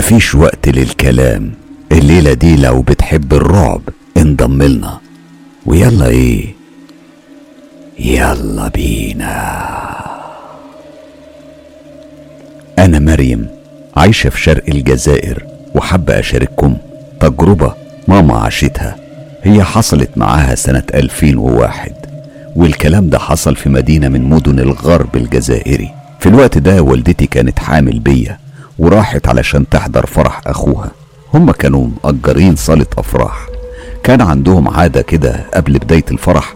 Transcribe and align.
مفيش 0.00 0.34
وقت 0.34 0.68
للكلام. 0.68 1.52
الليلة 1.92 2.32
دي 2.32 2.56
لو 2.56 2.82
بتحب 2.82 3.32
الرعب 3.34 3.80
انضم 4.16 4.62
لنا 4.62 5.00
ويلا 5.66 6.06
إيه؟ 6.06 6.54
يلا 7.98 8.68
بينا. 8.68 9.56
أنا 12.78 12.98
مريم 12.98 13.46
عايشة 13.96 14.30
في 14.30 14.40
شرق 14.40 14.64
الجزائر 14.68 15.46
وحابة 15.74 16.18
أشارككم 16.18 16.76
تجربة 17.20 17.74
ماما 18.08 18.38
عاشتها. 18.38 18.96
هي 19.42 19.64
حصلت 19.64 20.10
معاها 20.16 20.54
سنة 20.54 20.82
2001 20.94 21.92
والكلام 22.56 23.08
ده 23.08 23.18
حصل 23.18 23.56
في 23.56 23.68
مدينة 23.68 24.08
من 24.08 24.22
مدن 24.24 24.58
الغرب 24.58 25.16
الجزائري. 25.16 25.90
في 26.20 26.28
الوقت 26.28 26.58
ده 26.58 26.82
والدتي 26.82 27.26
كانت 27.26 27.58
حامل 27.58 27.98
بيا. 27.98 28.38
وراحت 28.80 29.28
علشان 29.28 29.68
تحضر 29.68 30.06
فرح 30.06 30.40
أخوها. 30.46 30.90
هما 31.34 31.52
كانوا 31.52 31.88
مأجرين 32.04 32.56
صالة 32.56 32.86
أفراح. 32.98 33.46
كان 34.02 34.20
عندهم 34.20 34.68
عادة 34.68 35.02
كده 35.02 35.40
قبل 35.54 35.78
بداية 35.78 36.04
الفرح 36.10 36.54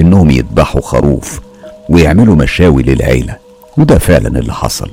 إنهم 0.00 0.30
يذبحوا 0.30 0.80
خروف 0.80 1.40
ويعملوا 1.88 2.34
مشاوي 2.36 2.82
للعيلة 2.82 3.36
وده 3.78 3.98
فعلا 3.98 4.38
اللي 4.38 4.52
حصل. 4.52 4.90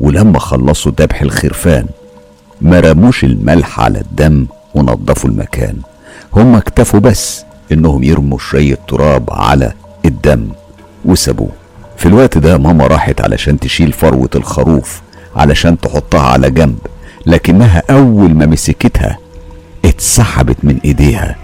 ولما 0.00 0.38
خلصوا 0.38 0.92
ذبح 1.00 1.22
الخرفان 1.22 1.86
ما 2.60 2.80
رموش 2.80 3.24
الملح 3.24 3.80
على 3.80 4.00
الدم 4.00 4.46
ونظفوا 4.74 5.30
المكان. 5.30 5.76
هم 6.34 6.54
اكتفوا 6.54 7.00
بس 7.00 7.44
إنهم 7.72 8.02
يرموا 8.02 8.38
شوية 8.38 8.78
تراب 8.88 9.30
على 9.30 9.72
الدم 10.04 10.48
وسابوه. 11.04 11.50
في 11.96 12.06
الوقت 12.06 12.38
ده 12.38 12.58
ماما 12.58 12.86
راحت 12.86 13.20
علشان 13.20 13.58
تشيل 13.60 13.92
فروة 13.92 14.30
الخروف 14.34 15.00
علشان 15.36 15.80
تحطها 15.80 16.20
على 16.20 16.50
جنب 16.50 16.78
لكنها 17.26 17.82
أول 17.90 18.34
ما 18.34 18.46
مسكتها 18.46 19.18
اتسحبت 19.84 20.56
من 20.62 20.78
إيديها 20.84 21.36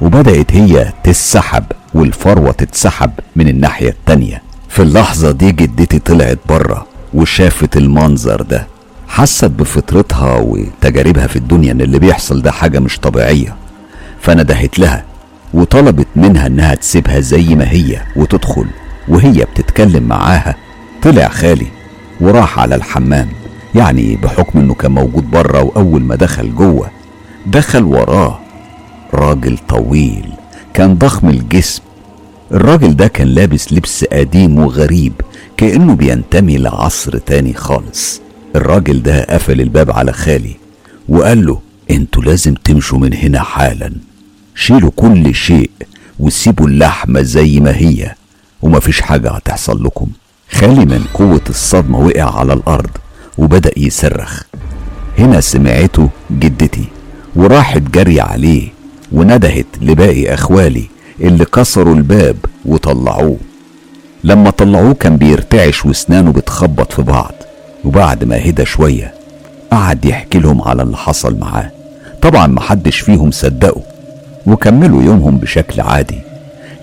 وبدأت 0.00 0.52
هي 0.54 0.92
تسحب 1.04 1.64
والفروة 1.94 2.52
تتسحب 2.52 3.10
من 3.36 3.48
الناحية 3.48 3.88
التانية. 3.90 4.42
في 4.68 4.82
اللحظة 4.82 5.30
دي 5.30 5.52
جدتي 5.52 5.98
طلعت 5.98 6.38
بره 6.48 6.86
وشافت 7.14 7.76
المنظر 7.76 8.42
ده 8.42 8.66
حست 9.08 9.44
بفطرتها 9.44 10.34
وتجاربها 10.36 11.26
في 11.26 11.36
الدنيا 11.36 11.72
إن 11.72 11.80
اللي 11.80 11.98
بيحصل 11.98 12.42
ده 12.42 12.52
حاجة 12.52 12.78
مش 12.78 12.98
طبيعية. 12.98 13.54
فندهت 14.20 14.78
لها 14.78 15.04
وطلبت 15.54 16.06
منها 16.16 16.46
إنها 16.46 16.74
تسيبها 16.74 17.20
زي 17.20 17.54
ما 17.54 17.70
هي 17.70 18.00
وتدخل 18.16 18.66
وهي 19.08 19.44
بتتكلم 19.44 20.02
معاها. 20.02 20.54
طلع 21.02 21.28
خالي 21.28 21.66
وراح 22.20 22.58
على 22.58 22.74
الحمام 22.74 23.28
يعني 23.74 24.16
بحكم 24.16 24.58
إنه 24.58 24.74
كان 24.74 24.90
موجود 24.90 25.30
بره 25.30 25.62
وأول 25.62 26.02
ما 26.02 26.14
دخل 26.14 26.54
جوه. 26.54 26.90
دخل 27.46 27.82
وراه 27.84 28.40
راجل 29.14 29.58
طويل 29.68 30.32
كان 30.74 30.94
ضخم 30.94 31.28
الجسم. 31.28 31.82
الراجل 32.52 32.96
ده 32.96 33.06
كان 33.08 33.28
لابس 33.28 33.72
لبس 33.72 34.04
قديم 34.04 34.58
وغريب 34.58 35.12
كأنه 35.56 35.94
بينتمي 35.94 36.58
لعصر 36.58 37.18
تاني 37.18 37.54
خالص. 37.54 38.20
الراجل 38.56 39.02
ده 39.02 39.24
قفل 39.24 39.60
الباب 39.60 39.90
على 39.90 40.12
خالي 40.12 40.56
وقال 41.08 41.46
له 41.46 41.60
أنتوا 41.90 42.22
لازم 42.22 42.54
تمشوا 42.54 42.98
من 42.98 43.14
هنا 43.14 43.40
حالا. 43.42 43.92
شيلوا 44.54 44.90
كل 44.96 45.34
شيء 45.34 45.70
وسيبوا 46.20 46.66
اللحمة 46.68 47.22
زي 47.22 47.60
ما 47.60 47.76
هي 47.76 48.14
ومفيش 48.62 49.00
حاجة 49.00 49.30
هتحصل 49.30 49.84
لكم. 49.84 50.06
خالي 50.50 50.84
من 50.84 51.04
قوة 51.14 51.40
الصدمة 51.50 51.98
وقع 51.98 52.38
على 52.38 52.52
الأرض 52.52 52.90
وبدأ 53.38 53.70
يصرخ. 53.76 54.42
هنا 55.18 55.40
سمعته 55.40 56.08
جدتي 56.30 56.84
وراحت 57.36 57.82
جري 57.82 58.20
عليه 58.20 58.68
وندهت 59.12 59.66
لباقي 59.80 60.34
أخوالي 60.34 60.84
اللي 61.20 61.44
كسروا 61.44 61.94
الباب 61.94 62.36
وطلعوه. 62.64 63.36
لما 64.24 64.50
طلعوه 64.50 64.94
كان 64.94 65.16
بيرتعش 65.16 65.86
وأسنانه 65.86 66.32
بتخبط 66.32 66.92
في 66.92 67.02
بعض. 67.02 67.32
وبعد 67.84 68.24
ما 68.24 68.48
هدى 68.48 68.64
شوية 68.64 69.14
قعد 69.70 70.04
يحكي 70.04 70.38
لهم 70.38 70.62
على 70.62 70.82
اللي 70.82 70.96
حصل 70.96 71.38
معاه. 71.38 71.70
طبعا 72.22 72.46
محدش 72.46 72.98
فيهم 73.00 73.30
صدقه. 73.30 73.82
وكملوا 74.46 75.02
يومهم 75.02 75.38
بشكل 75.38 75.80
عادي. 75.80 76.18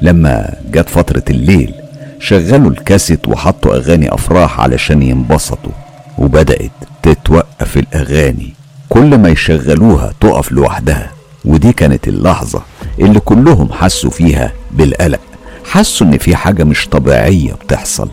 لما 0.01 0.53
جت 0.71 0.89
فترة 0.89 1.23
الليل 1.29 1.73
شغلوا 2.19 2.71
الكاسيت 2.71 3.27
وحطوا 3.27 3.75
أغاني 3.75 4.13
أفراح 4.13 4.59
علشان 4.59 5.01
ينبسطوا 5.03 5.71
وبدأت 6.17 6.71
تتوقف 7.03 7.77
الأغاني. 7.77 8.53
كل 8.89 9.17
ما 9.17 9.29
يشغلوها 9.29 10.13
تقف 10.21 10.51
لوحدها 10.51 11.11
ودي 11.45 11.73
كانت 11.73 12.07
اللحظة 12.07 12.61
اللي 12.99 13.19
كلهم 13.19 13.71
حسوا 13.73 14.09
فيها 14.09 14.51
بالقلق. 14.71 15.19
حسوا 15.65 16.07
إن 16.07 16.17
في 16.17 16.35
حاجة 16.35 16.63
مش 16.63 16.87
طبيعية 16.87 17.53
بتحصل. 17.53 18.09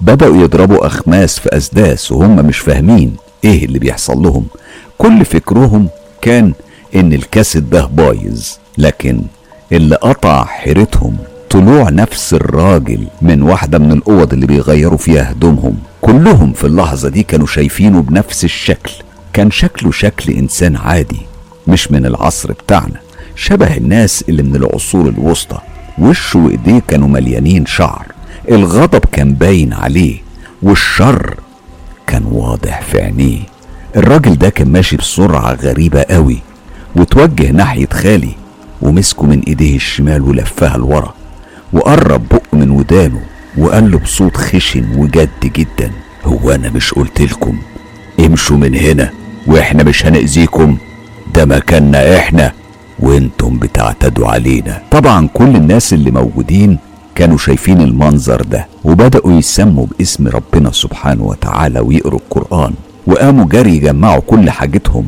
بدأوا 0.00 0.36
يضربوا 0.42 0.86
أخماس 0.86 1.38
في 1.38 1.56
أسداس 1.56 2.12
وهم 2.12 2.36
مش 2.36 2.58
فاهمين 2.58 3.16
إيه 3.44 3.64
اللي 3.64 3.78
بيحصل 3.78 4.22
لهم. 4.22 4.46
كل 4.98 5.24
فكرهم 5.24 5.88
كان 6.22 6.52
إن 6.94 7.12
الكاسيت 7.12 7.62
ده 7.62 7.84
بايظ 7.86 8.48
لكن 8.78 9.20
اللي 9.72 9.96
قطع 9.96 10.44
حيرتهم 10.44 11.16
طلوع 11.54 11.90
نفس 11.90 12.34
الراجل 12.34 13.06
من 13.22 13.42
واحدة 13.42 13.78
من 13.78 13.92
الأوض 13.92 14.32
اللي 14.32 14.46
بيغيروا 14.46 14.98
فيها 14.98 15.30
هدومهم. 15.30 15.76
كلهم 16.00 16.52
في 16.52 16.64
اللحظة 16.64 17.08
دي 17.08 17.22
كانوا 17.22 17.46
شايفينه 17.46 18.02
بنفس 18.02 18.44
الشكل. 18.44 18.92
كان 19.32 19.50
شكله 19.50 19.90
شكل 19.92 20.32
إنسان 20.32 20.76
عادي 20.76 21.20
مش 21.68 21.92
من 21.92 22.06
العصر 22.06 22.52
بتاعنا 22.52 23.00
شبه 23.36 23.76
الناس 23.76 24.24
اللي 24.28 24.42
من 24.42 24.56
العصور 24.56 25.08
الوسطى. 25.08 25.58
وشه 25.98 26.38
وإيديه 26.38 26.82
كانوا 26.88 27.08
مليانين 27.08 27.66
شعر. 27.66 28.06
الغضب 28.50 29.04
كان 29.12 29.34
باين 29.34 29.72
عليه 29.72 30.18
والشر 30.62 31.34
كان 32.06 32.24
واضح 32.24 32.82
في 32.82 33.00
عينيه. 33.02 33.40
الراجل 33.96 34.38
ده 34.38 34.48
كان 34.48 34.68
ماشي 34.72 34.96
بسرعة 34.96 35.52
غريبة 35.54 36.02
قوي 36.02 36.38
وتوجه 36.96 37.50
ناحية 37.50 37.88
خالي 37.92 38.34
ومسكه 38.82 39.26
من 39.26 39.40
إيديه 39.46 39.76
الشمال 39.76 40.22
ولفها 40.22 40.76
لورا. 40.78 41.14
وقرب 41.74 42.22
بق 42.28 42.42
من 42.54 42.70
ودانه 42.70 43.20
وقال 43.58 43.90
له 43.90 43.98
بصوت 43.98 44.36
خشن 44.36 44.84
وجد 44.96 45.28
جدا. 45.44 45.90
هو 46.24 46.50
أنا 46.50 46.70
مش 46.70 46.94
قلت 46.94 47.20
لكم. 47.20 47.58
امشوا 48.20 48.56
من 48.56 48.74
هنا 48.74 49.10
وإحنا 49.46 49.82
مش 49.82 50.06
هنأذيكم. 50.06 50.76
ده 51.34 51.44
مكاننا 51.44 52.16
إحنا 52.18 52.52
وإنتم 52.98 53.58
بتعتدوا 53.58 54.28
علينا. 54.28 54.82
طبعا 54.90 55.28
كل 55.34 55.56
الناس 55.56 55.92
اللي 55.92 56.10
موجودين 56.10 56.78
كانوا 57.14 57.38
شايفين 57.38 57.80
المنظر 57.80 58.42
ده 58.42 58.66
وبدأوا 58.84 59.32
يسموا 59.32 59.86
باسم 59.98 60.28
ربنا 60.28 60.70
سبحانه 60.72 61.22
وتعالى 61.24 61.80
ويقروا 61.80 62.20
القرآن 62.20 62.72
وقاموا 63.06 63.44
جري 63.44 63.76
يجمعوا 63.76 64.20
كل 64.20 64.50
حاجتهم 64.50 65.06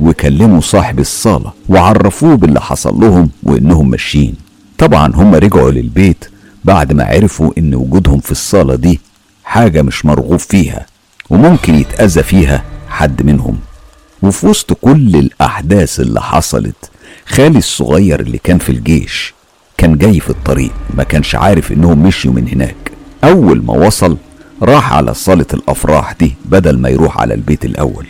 وكلموا 0.00 0.60
صاحب 0.60 0.98
الصالة 1.00 1.52
وعرفوه 1.68 2.34
باللي 2.36 2.60
حصل 2.60 3.00
لهم 3.00 3.30
وإنهم 3.42 3.90
ماشيين. 3.90 4.34
طبعا 4.78 5.12
هم 5.14 5.34
رجعوا 5.34 5.70
للبيت 5.70 6.24
بعد 6.64 6.92
ما 6.92 7.04
عرفوا 7.04 7.50
إن 7.58 7.74
وجودهم 7.74 8.20
في 8.20 8.32
الصالة 8.32 8.74
دي 8.74 9.00
حاجة 9.44 9.82
مش 9.82 10.04
مرغوب 10.04 10.38
فيها 10.38 10.86
وممكن 11.30 11.74
يتأذى 11.74 12.22
فيها 12.22 12.64
حد 12.88 13.22
منهم. 13.26 13.58
وفي 14.22 14.46
وسط 14.46 14.72
كل 14.72 15.16
الأحداث 15.16 16.00
اللي 16.00 16.20
حصلت 16.22 16.90
خالي 17.26 17.58
الصغير 17.58 18.20
اللي 18.20 18.38
كان 18.38 18.58
في 18.58 18.68
الجيش 18.70 19.34
كان 19.78 19.98
جاي 19.98 20.20
في 20.20 20.30
الطريق 20.30 20.70
ما 20.94 21.02
كانش 21.04 21.34
عارف 21.34 21.72
إنهم 21.72 22.02
مشيوا 22.02 22.34
من 22.34 22.48
هناك. 22.48 22.76
أول 23.24 23.62
ما 23.64 23.72
وصل 23.86 24.16
راح 24.62 24.92
على 24.92 25.14
صالة 25.14 25.46
الأفراح 25.54 26.12
دي 26.12 26.34
بدل 26.44 26.78
ما 26.78 26.88
يروح 26.88 27.18
على 27.20 27.34
البيت 27.34 27.64
الأول. 27.64 28.06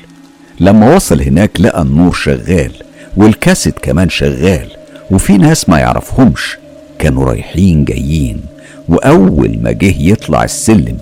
لما 0.61 0.95
وصل 0.95 1.23
هناك 1.23 1.61
لقى 1.61 1.83
النور 1.83 2.13
شغال 2.13 2.73
والكاسيت 3.17 3.79
كمان 3.79 4.09
شغال. 4.09 4.76
وفي 5.11 5.39
ناس 5.39 5.69
ما 5.69 5.79
يعرفهمش. 5.79 6.59
كانوا 6.99 7.25
رايحين 7.25 7.85
جايين 7.85 8.41
وأول 8.89 9.59
ما 9.63 9.73
جه 9.73 9.95
يطلع 10.03 10.45
السلم 10.45 10.97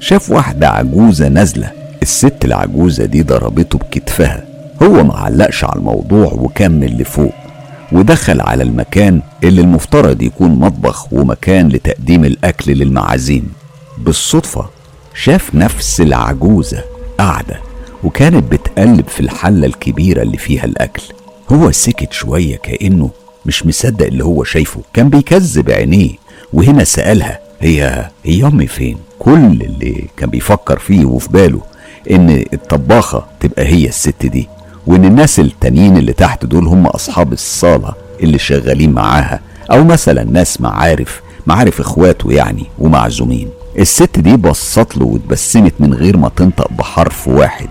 شاف 0.00 0.30
واحدة 0.30 0.68
عجوزة 0.68 1.28
نازلة. 1.28 1.70
الست 2.02 2.44
العجوزة 2.44 3.04
دي 3.04 3.22
ضربته 3.22 3.78
بكتفها. 3.78 4.44
هو 4.82 5.04
ما 5.04 5.14
علقش 5.14 5.64
على 5.64 5.76
الموضوع 5.76 6.32
وكمل 6.32 7.02
لفوق 7.02 7.32
ودخل 7.92 8.40
على 8.40 8.62
المكان 8.62 9.22
اللي 9.44 9.60
المفترض 9.60 10.22
يكون 10.22 10.50
مطبخ 10.50 11.12
ومكان 11.12 11.68
لتقديم 11.68 12.24
الأكل 12.24 12.72
للمعازيم. 12.72 13.52
بالصدفة 13.98 14.66
شاف 15.14 15.54
نفس 15.54 16.00
العجوزة 16.00 16.82
قاعدة 17.18 17.60
وكانت 18.04 18.52
بتقلب 18.52 19.08
في 19.08 19.20
الحلة 19.20 19.66
الكبيرة 19.66 20.22
اللي 20.22 20.38
فيها 20.38 20.64
الأكل. 20.64 21.02
هو 21.52 21.70
سكت 21.70 22.12
شوية 22.12 22.56
كأنه 22.56 23.10
مش 23.46 23.66
مصدق 23.66 24.06
اللي 24.06 24.24
هو 24.24 24.44
شايفه. 24.44 24.80
كان 24.92 25.08
بيكذب 25.08 25.70
عينيه 25.70 26.10
وهنا 26.52 26.84
سألها 26.84 27.38
هي 27.60 28.08
هي 28.24 28.46
أمي 28.46 28.66
فين؟ 28.66 28.98
كل 29.18 29.34
اللي 29.62 30.04
كان 30.16 30.30
بيفكر 30.30 30.78
فيه 30.78 31.04
وفي 31.04 31.28
باله 31.28 31.60
إن 32.10 32.44
الطباخة 32.52 33.26
تبقى 33.40 33.64
هي 33.66 33.88
الست 33.88 34.26
دي 34.26 34.48
وإن 34.86 35.04
الناس 35.04 35.40
التانيين 35.40 35.96
اللي 35.96 36.12
تحت 36.12 36.44
دول 36.44 36.66
هم 36.66 36.86
أصحاب 36.86 37.32
الصالة 37.32 37.94
اللي 38.22 38.38
شغالين 38.38 38.92
معاها 38.92 39.40
أو 39.70 39.84
مثلا 39.84 40.24
ناس 40.24 40.60
معارف 40.60 41.22
معارف 41.46 41.80
إخواته 41.80 42.32
يعني 42.32 42.66
ومعزومين. 42.78 43.48
الست 43.78 44.18
دي 44.18 44.36
بصت 44.36 44.96
له 44.96 45.04
واتبسمت 45.06 45.72
من 45.80 45.94
غير 45.94 46.16
ما 46.16 46.28
تنطق 46.36 46.72
بحرف 46.72 47.28
واحد. 47.28 47.68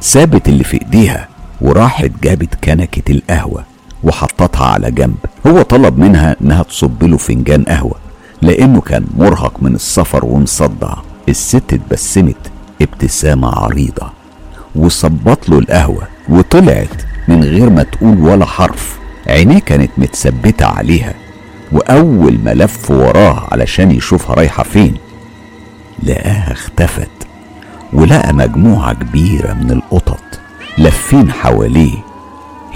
سابت 0.00 0.48
اللي 0.48 0.64
في 0.64 0.80
إيديها 0.82 1.28
وراحت 1.60 2.10
جابت 2.22 2.54
كنكة 2.64 3.12
القهوة. 3.12 3.64
وحطتها 4.04 4.66
على 4.66 4.90
جنب. 4.90 5.16
هو 5.46 5.62
طلب 5.62 5.98
منها 5.98 6.36
إنها 6.42 6.62
تصب 6.62 7.04
له 7.04 7.16
فنجان 7.16 7.64
قهوة 7.64 7.96
لأنه 8.42 8.80
كان 8.80 9.04
مرهق 9.16 9.62
من 9.62 9.74
السفر 9.74 10.24
ومصدع. 10.24 10.94
الست 11.28 11.72
اتبسمت 11.72 12.50
ابتسامة 12.82 13.48
عريضة 13.48 14.10
وصبت 14.76 15.48
له 15.48 15.58
القهوة 15.58 16.02
وطلعت 16.28 17.02
من 17.28 17.44
غير 17.44 17.70
ما 17.70 17.82
تقول 17.82 18.20
ولا 18.20 18.44
حرف. 18.44 18.98
عينيه 19.26 19.58
كانت 19.58 19.90
متثبتة 19.98 20.66
عليها 20.66 21.14
وأول 21.72 22.38
ما 22.44 22.54
لف 22.54 22.90
وراها 22.90 23.48
علشان 23.52 23.90
يشوفها 23.90 24.34
رايحة 24.34 24.62
فين 24.62 24.94
لقاها 26.02 26.52
اختفت 26.52 27.10
ولقى 27.92 28.34
مجموعة 28.34 28.92
كبيرة 28.92 29.52
من 29.52 29.70
القطط 29.70 30.20
لفين 30.78 31.32
حواليه. 31.32 32.09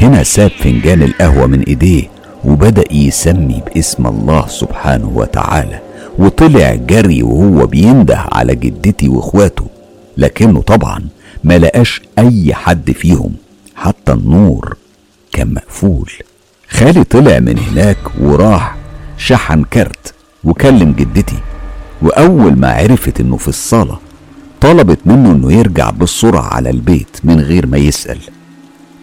هنا 0.01 0.23
ساب 0.23 0.51
فنجان 0.51 1.03
القهوة 1.03 1.47
من 1.47 1.61
إيديه 1.61 2.11
وبدأ 2.45 2.85
يسمي 2.93 3.63
باسم 3.75 4.07
الله 4.07 4.47
سبحانه 4.47 5.13
وتعالى 5.15 5.81
وطلع 6.19 6.75
جري 6.75 7.23
وهو 7.23 7.67
بينده 7.67 8.19
على 8.33 8.55
جدتي 8.55 9.09
وإخواته 9.09 9.67
لكنه 10.17 10.61
طبعا 10.63 11.01
ما 11.45 11.59
لقاش 11.59 12.01
أي 12.19 12.55
حد 12.55 12.91
فيهم 12.91 13.33
حتى 13.77 14.13
النور 14.13 14.77
كان 15.33 15.55
مقفول. 15.55 16.11
خالي 16.69 17.05
طلع 17.05 17.39
من 17.39 17.59
هناك 17.59 17.97
وراح 18.21 18.77
شحن 19.19 19.65
كارت 19.71 20.15
وكلم 20.45 20.93
جدتي 20.93 21.37
وأول 22.03 22.59
ما 22.59 22.73
عرفت 22.73 23.21
إنه 23.21 23.37
في 23.37 23.49
الصالة 23.49 23.99
طلبت 24.61 24.99
منه 25.07 25.33
إنه 25.33 25.53
يرجع 25.53 25.91
بسرعة 25.91 26.55
على 26.55 26.71
البيت 26.71 27.17
من 27.25 27.41
غير 27.41 27.67
ما 27.67 27.79
يسأل. 27.79 28.19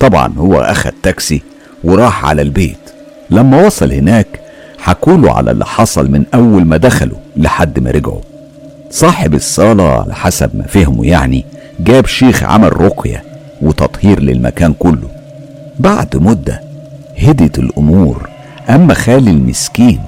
طبعا 0.01 0.33
هو 0.37 0.61
اخد 0.61 0.91
تاكسي 1.03 1.41
وراح 1.83 2.25
على 2.25 2.41
البيت. 2.41 2.77
لما 3.29 3.65
وصل 3.65 3.91
هناك 3.91 4.27
حكوله 4.79 5.31
على 5.33 5.51
اللي 5.51 5.65
حصل 5.65 6.11
من 6.11 6.23
أول 6.33 6.65
ما 6.65 6.77
دخلوا 6.77 7.17
لحد 7.37 7.79
ما 7.79 7.91
رجعوا. 7.91 8.21
صاحب 8.91 9.33
الصالة 9.33 9.89
على 9.89 10.15
حسب 10.15 10.55
ما 10.55 10.63
فهموا 10.63 11.05
يعني 11.05 11.45
جاب 11.79 12.05
شيخ 12.07 12.43
عمل 12.43 12.81
رقية 12.81 13.23
وتطهير 13.61 14.19
للمكان 14.19 14.73
كله. 14.73 15.09
بعد 15.79 16.15
مدة 16.17 16.61
هدت 17.17 17.59
الأمور 17.59 18.29
أما 18.69 18.93
خالي 18.93 19.31
المسكين 19.31 19.99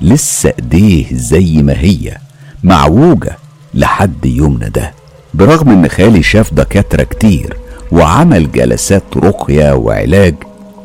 لسه 0.00 0.52
إيديه 0.58 1.04
زي 1.12 1.62
ما 1.62 1.72
هي 1.78 2.16
معوجة 2.64 3.36
لحد 3.74 4.26
يومنا 4.26 4.68
ده. 4.68 4.92
برغم 5.34 5.70
إن 5.70 5.88
خالي 5.88 6.22
شاف 6.22 6.54
دكاترة 6.54 7.02
كتير 7.02 7.56
وعمل 7.92 8.52
جلسات 8.52 9.02
رقية 9.16 9.72
وعلاج 9.74 10.34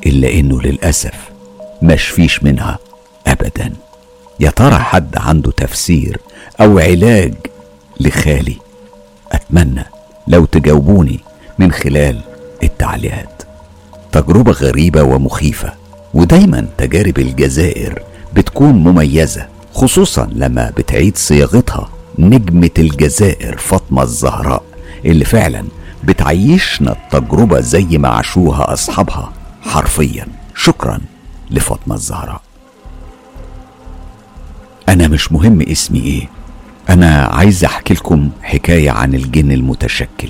إلا 0.05 0.31
إنه 0.33 0.61
للأسف 0.61 1.13
مشفيش 1.81 2.43
منها 2.43 2.79
أبدا. 3.27 3.73
يا 4.39 4.49
ترى 4.49 4.75
حد 4.75 5.17
عنده 5.17 5.51
تفسير 5.51 6.19
أو 6.61 6.79
علاج 6.79 7.33
لخالي؟ 7.99 8.55
أتمنى 9.31 9.85
لو 10.27 10.45
تجاوبوني 10.45 11.19
من 11.59 11.71
خلال 11.71 12.21
التعليقات. 12.63 13.43
تجربة 14.11 14.51
غريبة 14.51 15.03
ومخيفة 15.03 15.73
ودايما 16.13 16.67
تجارب 16.77 17.19
الجزائر 17.19 18.03
بتكون 18.33 18.73
مميزة 18.73 19.47
خصوصا 19.73 20.29
لما 20.33 20.71
بتعيد 20.77 21.17
صياغتها 21.17 21.89
نجمة 22.19 22.69
الجزائر 22.77 23.57
فاطمة 23.57 24.03
الزهراء 24.03 24.63
اللي 25.05 25.25
فعلا 25.25 25.63
بتعيشنا 26.05 26.91
التجربة 26.91 27.59
زي 27.59 27.97
ما 27.97 28.09
عاشوها 28.09 28.73
أصحابها 28.73 29.33
حرفيا. 29.61 30.27
شكرا 30.55 30.99
لفاطمة 31.51 31.95
الزهراء. 31.95 32.41
أنا 34.89 35.07
مش 35.07 35.31
مهم 35.31 35.61
اسمي 35.61 35.99
إيه. 35.99 36.29
أنا 36.89 37.23
عايز 37.25 37.63
أحكي 37.63 37.93
لكم 37.93 38.29
حكاية 38.43 38.91
عن 38.91 39.15
الجن 39.15 39.51
المتشكل. 39.51 40.29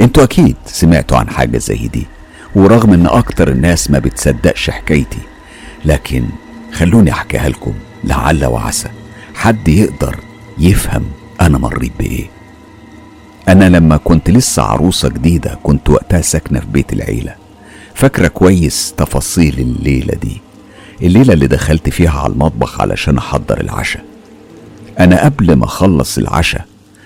أنتوا 0.00 0.22
أكيد 0.24 0.56
سمعتوا 0.66 1.16
عن 1.18 1.30
حاجة 1.30 1.58
زي 1.58 1.88
دي 1.88 2.06
ورغم 2.54 2.92
إن 2.92 3.06
أكتر 3.06 3.48
الناس 3.48 3.90
ما 3.90 3.98
بتصدقش 3.98 4.70
حكايتي 4.70 5.18
لكن 5.84 6.24
خلوني 6.72 7.12
أحكيها 7.12 7.48
لكم 7.48 7.74
لعل 8.04 8.44
وعسى 8.44 8.88
حد 9.34 9.68
يقدر 9.68 10.16
يفهم 10.58 11.04
أنا 11.40 11.58
مريت 11.58 11.92
بإيه. 11.98 12.26
أنا 13.48 13.68
لما 13.68 13.96
كنت 13.96 14.30
لسه 14.30 14.62
عروسة 14.62 15.08
جديدة 15.08 15.58
كنت 15.62 15.90
وقتها 15.90 16.20
ساكنة 16.20 16.60
في 16.60 16.66
بيت 16.66 16.92
العيلة. 16.92 17.34
فاكرة 17.94 18.28
كويس 18.28 18.94
تفاصيل 18.96 19.58
الليلة 19.58 20.14
دي. 20.14 20.40
الليلة 21.02 21.34
اللي 21.34 21.46
دخلت 21.46 21.88
فيها 21.88 22.10
على 22.20 22.32
المطبخ 22.32 22.80
علشان 22.80 23.18
أحضر 23.18 23.60
العشاء. 23.60 24.04
أنا 25.00 25.24
قبل 25.24 25.52
ما 25.52 25.64
أخلص 25.64 26.18
العشاء 26.18 26.64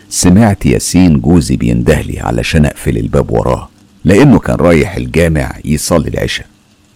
سمعت 0.09 0.67
ياسين 0.67 1.21
جوزي 1.21 1.57
بيندهلي 1.57 2.21
علشان 2.21 2.67
أقفل 2.67 2.97
الباب 2.97 3.31
وراه 3.31 3.69
لأنه 4.05 4.39
كان 4.39 4.57
رايح 4.57 4.97
الجامع 4.97 5.53
يصلي 5.65 6.09
العشاء. 6.09 6.47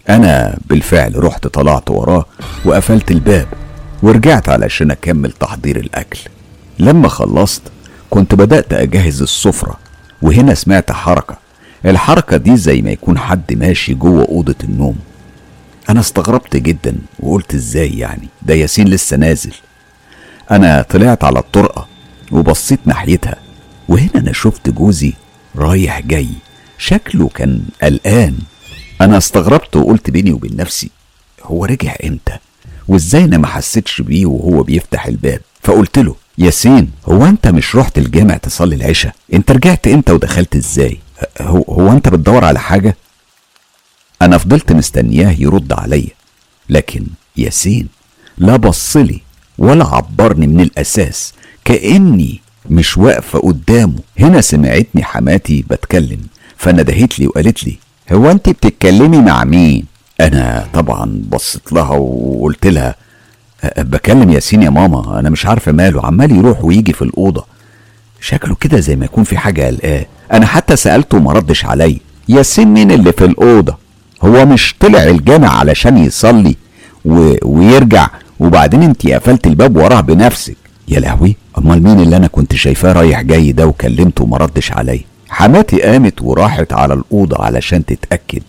أنا 0.09 0.57
بالفعل 0.69 1.23
رحت 1.23 1.47
طلعت 1.47 1.91
وراه 1.91 2.25
وقفلت 2.65 3.11
الباب 3.11 3.47
ورجعت 4.03 4.49
علشان 4.49 4.91
أكمل 4.91 5.31
تحضير 5.31 5.77
الأكل. 5.77 6.19
لما 6.79 7.07
خلصت 7.07 7.61
كنت 8.09 8.35
بدأت 8.35 8.73
أجهز 8.73 9.21
السفرة 9.21 9.79
وهنا 10.21 10.53
سمعت 10.53 10.91
حركة. 10.91 11.37
الحركة 11.85 12.37
دي 12.37 12.57
زي 12.57 12.81
ما 12.81 12.91
يكون 12.91 13.17
حد 13.17 13.53
ماشي 13.53 13.93
جوه 13.93 14.25
أوضة 14.25 14.55
النوم. 14.63 14.97
أنا 15.89 15.99
استغربت 15.99 16.55
جدا 16.55 16.95
وقلت 17.19 17.53
إزاي 17.53 17.97
يعني؟ 17.97 18.27
ده 18.41 18.53
ياسين 18.53 18.87
لسه 18.87 19.17
نازل. 19.17 19.53
أنا 20.51 20.81
طلعت 20.81 21.23
على 21.23 21.39
الطرقة 21.39 21.87
وبصيت 22.31 22.79
ناحيتها 22.85 23.35
وهنا 23.89 24.09
أنا 24.15 24.33
شفت 24.33 24.69
جوزي 24.69 25.13
رايح 25.55 25.99
جاي. 25.99 26.29
شكله 26.77 27.27
كان 27.27 27.61
قلقان. 27.83 28.37
أنا 29.01 29.17
استغربت 29.17 29.75
وقلت 29.75 30.09
بيني 30.09 30.31
وبين 30.31 30.55
نفسي 30.55 30.89
هو 31.43 31.65
رجع 31.65 31.95
إمتى؟ 32.05 32.37
وإزاي 32.87 33.23
أنا 33.23 33.37
ما 33.37 33.47
حسيتش 33.47 34.01
بيه 34.01 34.25
وهو 34.25 34.63
بيفتح 34.63 35.05
الباب؟ 35.05 35.39
فقلت 35.61 35.99
له 35.99 36.15
ياسين 36.37 36.91
هو 37.09 37.25
أنت 37.25 37.47
مش 37.47 37.75
رحت 37.75 37.97
الجامع 37.97 38.37
تصلي 38.37 38.75
العشاء؟ 38.75 39.15
أنت 39.33 39.51
رجعت 39.51 39.87
إمتى 39.87 40.11
ودخلت 40.11 40.55
إزاي؟ 40.55 40.99
هو, 41.41 41.61
هو 41.61 41.91
أنت 41.91 42.09
بتدور 42.09 42.43
على 42.45 42.59
حاجة؟ 42.59 42.97
أنا 44.21 44.37
فضلت 44.37 44.71
مستنياه 44.71 45.31
يرد 45.39 45.73
عليا 45.73 46.09
لكن 46.69 47.05
ياسين 47.37 47.87
لا 48.37 48.55
بصلي 48.55 49.21
ولا 49.57 49.85
عبرني 49.85 50.47
من 50.47 50.61
الأساس 50.61 51.33
كأني 51.65 52.41
مش 52.69 52.97
واقفة 52.97 53.39
قدامه. 53.39 53.99
هنا 54.19 54.41
سمعتني 54.41 55.03
حماتي 55.03 55.65
بتكلم 55.69 56.19
فندهت 56.57 57.19
لي 57.19 57.27
وقالت 57.27 57.63
لي 57.63 57.77
هو 58.11 58.31
أنت 58.31 58.49
بتتكلمي 58.49 59.17
مع 59.17 59.43
مين؟ 59.43 59.85
أنا 60.21 60.67
طبعا 60.73 61.21
بصيت 61.29 61.73
لها 61.73 61.89
وقلت 61.89 62.67
لها 62.67 62.95
بكلم 63.77 64.29
ياسين 64.29 64.63
يا 64.63 64.69
ماما 64.69 65.19
أنا 65.19 65.29
مش 65.29 65.45
عارفة 65.45 65.71
ماله 65.71 66.05
عمال 66.05 66.31
يروح 66.35 66.63
ويجي 66.65 66.93
في 66.93 67.01
الأوضة. 67.01 67.45
شكله 68.21 68.55
كده 68.55 68.79
زي 68.79 68.95
ما 68.95 69.05
يكون 69.05 69.23
في 69.23 69.37
حاجة 69.37 69.67
قلقاه. 69.67 70.05
أنا 70.33 70.45
حتى 70.45 70.75
سألته 70.75 71.17
وما 71.17 71.33
ردش 71.33 71.65
عليا 71.65 71.99
ياسين 72.29 72.67
مين 72.67 72.91
اللي 72.91 73.11
في 73.11 73.25
الأوضة؟ 73.25 73.77
هو 74.23 74.45
مش 74.45 74.75
طلع 74.79 75.03
الجامع 75.03 75.49
علشان 75.59 75.97
يصلي 75.97 76.55
و... 77.05 77.33
ويرجع 77.45 78.09
وبعدين 78.39 78.83
أنت 78.83 79.07
قفلت 79.07 79.47
الباب 79.47 79.75
وراه 79.77 80.01
بنفسك. 80.01 80.57
يا 80.87 80.99
لهوي 80.99 81.35
أمال 81.57 81.83
مين 81.83 81.99
اللي 81.99 82.17
أنا 82.17 82.27
كنت 82.27 82.55
شايفاه 82.55 82.93
رايح 82.93 83.21
جاي 83.21 83.51
ده 83.51 83.67
وكلمته 83.67 84.23
وما 84.23 84.37
ردش 84.37 84.71
عليا 84.71 85.01
حماتي 85.29 85.81
قامت 85.81 86.21
وراحت 86.21 86.73
على 86.73 86.93
الأوضة 86.93 87.43
علشان 87.45 87.85
تتأكد 87.85 88.41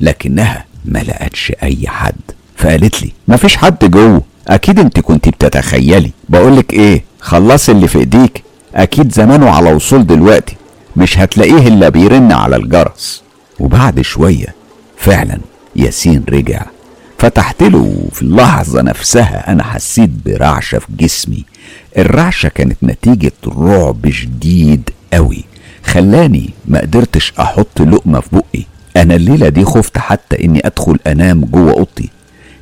لكنها 0.00 0.64
ما 0.84 0.98
لقتش 0.98 1.52
أي 1.62 1.78
حد. 1.86 2.14
فقالت 2.56 3.02
لي 3.02 3.12
مفيش 3.28 3.56
حد 3.56 3.90
جوه. 3.90 4.22
أكيد 4.48 4.78
أنت 4.80 5.00
كنت 5.00 5.28
بتتخيلي. 5.28 6.10
بقولك 6.28 6.72
إيه 6.72 7.04
خلصي 7.20 7.72
اللي 7.72 7.88
في 7.88 7.98
إيديك 7.98 8.42
أكيد 8.74 9.12
زمانه 9.12 9.50
على 9.50 9.72
وصول 9.72 10.06
دلوقتي 10.06 10.56
مش 10.96 11.18
هتلاقيه 11.18 11.68
إلا 11.68 11.88
بيرن 11.88 12.32
على 12.32 12.56
الجرس. 12.56 13.22
وبعد 13.60 14.00
شوية 14.00 14.54
فعلا 14.96 15.38
ياسين 15.76 16.24
رجع. 16.28 16.62
فتحت 17.18 17.62
له 17.62 18.08
في 18.12 18.22
اللحظة 18.22 18.82
نفسها 18.82 19.52
أنا 19.52 19.62
حسيت 19.62 20.10
برعشة 20.26 20.78
في 20.78 20.86
جسمي. 20.98 21.44
الرعشة 21.98 22.48
كانت 22.48 22.76
نتيجة 22.82 23.32
رعب 23.48 24.10
شديد 24.10 24.90
قوي 25.12 25.44
خلاني 25.84 26.50
ما 26.66 26.80
قدرتش 26.80 27.32
أحط 27.40 27.80
لقمة 27.82 28.20
في 28.20 28.28
بقي. 28.32 28.64
أنا 28.96 29.14
الليلة 29.14 29.48
دي 29.48 29.64
خفت 29.64 29.98
حتى 29.98 30.44
إني 30.44 30.66
أدخل 30.66 30.98
أنام 31.06 31.44
جوه 31.44 31.72
أوضتي. 31.72 32.08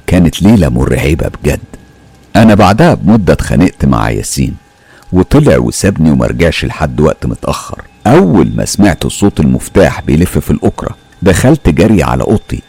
كانت 0.06 0.42
ليلة 0.42 0.68
مرعبة 0.68 1.28
بجد. 1.42 1.60
أنا 2.36 2.54
بعدها 2.54 2.94
بمدة 2.94 3.32
اتخانقت 3.32 3.84
مع 3.84 4.10
ياسين 4.10 4.54
وطلع 5.12 5.56
وسابني 5.58 6.10
ومرجعش 6.10 6.64
لحد 6.64 7.00
وقت 7.00 7.26
متأخر. 7.26 7.82
أول 8.06 8.52
ما 8.56 8.64
سمعت 8.64 9.06
صوت 9.06 9.40
المفتاح 9.40 10.00
بيلف 10.00 10.38
في 10.38 10.50
الأكرة 10.50 10.96
دخلت 11.22 11.68
جري 11.68 12.02
على 12.02 12.22
أوضتي 12.24 12.62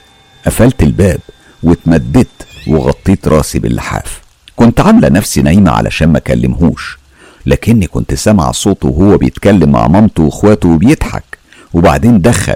قفلت 0.46 0.84
الباب 0.84 1.20
واتمددت 1.64 2.28
وغطيت 2.68 3.28
راسي 3.28 3.60
باللحاف. 3.60 4.22
كنت 4.56 4.80
عاملة 4.80 5.10
نفسي 5.10 5.42
نايمة 5.42 5.72
علشان 5.72 6.10
ما 6.10 6.18
أكلمهوش 6.18 6.98
لكني 7.46 7.88
كنت 7.88 8.14
سامع 8.14 8.52
صوته 8.52 8.88
وهو 8.88 9.18
بيتكلم 9.18 9.72
مع 9.72 9.88
مامته 9.88 10.24
وإخواته 10.24 10.70
وبيضحك 10.70 11.24
وبعدين 11.74 12.22
دخل 12.22 12.56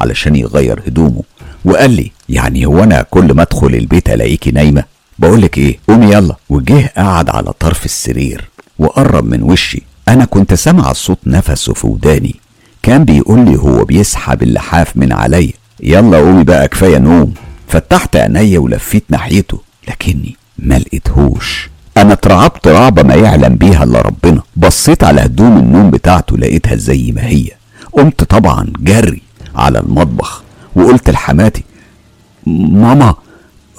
علشان 0.00 0.36
يغير 0.36 0.82
هدومه 0.86 1.22
وقال 1.64 1.90
لي 1.90 2.10
يعني 2.28 2.66
هو 2.66 2.82
أنا 2.82 3.02
كل 3.02 3.34
ما 3.34 3.42
أدخل 3.42 3.66
البيت 3.66 4.08
الاقيكي 4.10 4.50
نايمة؟ 4.50 4.84
بقولك 5.18 5.58
إيه؟ 5.58 5.78
قومي 5.88 6.06
يلا. 6.12 6.36
وجه 6.48 6.92
قعد 6.96 7.30
على 7.30 7.52
طرف 7.60 7.84
السرير 7.84 8.44
وقرب 8.78 9.24
من 9.24 9.42
وشي. 9.42 9.82
أنا 10.08 10.24
كنت 10.24 10.54
سامع 10.54 10.92
صوت 10.92 11.18
نفسه 11.26 11.74
في 11.74 11.86
وداني. 11.86 12.36
كان 12.82 13.04
بيقول 13.04 13.44
لي 13.44 13.58
هو 13.58 13.84
بيسحب 13.84 14.42
اللحاف 14.42 14.96
من 14.96 15.12
عليا. 15.12 15.52
يلا 15.80 16.18
قومي 16.18 16.44
بقى 16.44 16.68
كفاية 16.68 16.98
نوم. 16.98 17.34
فتحت 17.68 18.16
عينيا 18.16 18.58
ولفيت 18.58 19.04
ناحيته. 19.08 19.60
لكني 19.88 20.36
ما 20.58 20.78
لقيتهوش. 20.78 21.70
أنا 21.96 22.12
اترعبت 22.12 22.68
رعبه 22.68 23.02
ما 23.02 23.14
يعلم 23.14 23.54
بيها 23.56 23.84
إلا 23.84 24.00
ربنا. 24.00 24.42
بصيت 24.56 25.04
على 25.04 25.20
هدوم 25.20 25.56
النوم 25.58 25.90
بتاعته 25.90 26.38
لقيتها 26.38 26.76
زي 26.76 27.12
ما 27.12 27.26
هي. 27.26 27.50
قمت 27.92 28.24
طبعا 28.24 28.72
جري 28.78 29.22
على 29.54 29.78
المطبخ. 29.78 30.42
وقلت 30.76 31.10
لحماتي 31.10 31.64
ماما 32.46 33.14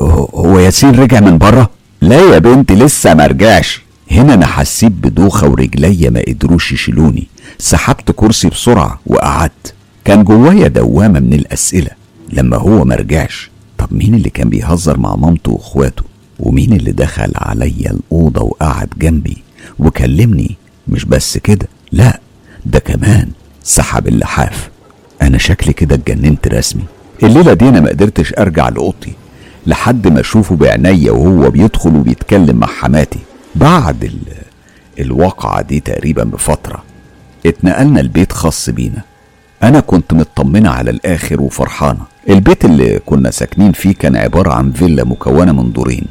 هو 0.02 0.60
ياسين 0.60 0.92
رجع 0.92 1.20
من 1.20 1.38
بره؟ 1.38 1.70
لا 2.02 2.20
يا 2.22 2.40
بنتي 2.40 2.76
لسه 2.76 3.14
ما 3.14 3.28
رجعش. 3.28 3.82
هنا 4.12 4.34
أنا 4.34 4.46
حسيت 4.46 4.92
بدوخة 4.92 5.48
ورجليا 5.50 6.10
ما 6.10 6.22
قدروش 6.28 6.72
يشيلوني. 6.72 7.28
سحبت 7.60 8.12
كرسي 8.12 8.50
بسرعة 8.50 9.00
وقعدت. 9.06 9.74
كان 10.06 10.24
جوايا 10.24 10.68
دوامة 10.68 11.20
من 11.20 11.34
الأسئلة. 11.34 11.92
لما 12.34 12.58
هو 12.58 12.86
ما 12.86 12.96
رجعش 12.96 13.50
طب 13.78 13.88
مين 13.92 14.16
اللي 14.16 14.30
كان 14.30 14.50
بيهزر 14.50 14.98
مع 15.00 15.16
مامته 15.16 15.52
وأخواته؟ 15.52 16.04
ومين 16.40 16.74
اللي 16.74 16.92
دخل 16.92 17.32
عليا 17.36 17.92
الأوضة 17.92 18.42
وقعد 18.42 18.90
جنبي؟ 18.98 19.38
وكلمني 19.80 20.56
مش 20.88 21.06
بس 21.06 21.38
كده 21.38 21.68
لا 21.92 22.20
ده 22.66 22.80
كمان 22.80 23.30
سحب 23.64 24.08
اللحاف. 24.08 24.70
أنا 25.22 25.38
شكلي 25.38 25.74
كده 25.74 25.96
اتجننت 25.96 26.48
رسمي. 26.48 26.84
الليلة 27.24 27.54
دي 27.54 27.70
أنا 27.70 27.80
ما 27.80 27.90
قدرتش 27.90 28.34
أرجع 28.38 28.70
لأوضتي 28.70 29.14
لحد 29.68 30.08
ما 30.08 30.20
أشوفه 30.20 30.56
بعينيا 30.56 31.12
وهو 31.12 31.50
بيدخل 31.50 31.96
وبيتكلم 31.96 32.56
مع 32.56 32.68
حماتي. 32.68 33.20
بعد 33.56 34.04
ال... 34.04 34.18
الواقعة 35.00 35.62
دي 35.62 35.80
تقريبا 35.80 36.24
بفترة 36.24 36.84
اتنقلنا 37.46 38.00
البيت 38.02 38.32
خاص 38.32 38.70
بينا. 38.70 39.02
أنا 39.64 39.80
كنت 39.80 40.14
مطمنة 40.14 40.70
على 40.70 40.92
الآخر 40.92 41.42
وفرحانة. 41.42 42.02
البيت 42.30 42.66
اللي 42.66 43.00
كنا 43.06 43.32
ساكنين 43.32 43.72
فيه 43.72 43.94
كان 43.94 44.16
عبارة 44.16 44.54
عن 44.54 44.72
فيلا 44.72 45.04
مكونة 45.04 45.52
من 45.52 45.72
دورين 45.72 46.06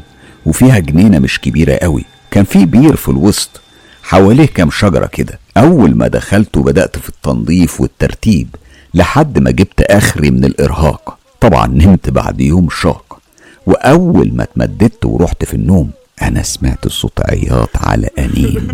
وفيها 0.46 0.78
جنينة 0.78 1.18
مش 1.18 1.40
كبيرة 1.40 1.75
قوي. 1.76 2.04
كان 2.30 2.44
في 2.44 2.64
بير 2.64 2.96
في 2.96 3.08
الوسط 3.08 3.60
حواليه 4.02 4.46
كام 4.46 4.70
شجرة 4.70 5.06
كده. 5.06 5.38
أول 5.56 5.94
ما 5.96 6.08
دخلت 6.08 6.56
وبدأت 6.56 6.98
في 6.98 7.08
التنظيف 7.08 7.80
والترتيب 7.80 8.48
لحد 8.96 9.38
ما 9.38 9.50
جبت 9.50 9.80
آخري 9.80 10.30
من 10.30 10.44
الإرهاق. 10.44 11.18
طبعا 11.40 11.66
نمت 11.66 12.10
بعد 12.10 12.40
يوم 12.40 12.68
شاق. 12.70 13.18
وأول 13.66 14.32
ما 14.34 14.42
اتمددت 14.42 15.04
ورحت 15.04 15.44
في 15.44 15.54
النوم 15.54 15.90
أنا 16.22 16.42
سمعت 16.42 16.88
صوت 16.88 17.20
عياط 17.20 17.70
على 17.76 18.08
أنين. 18.18 18.68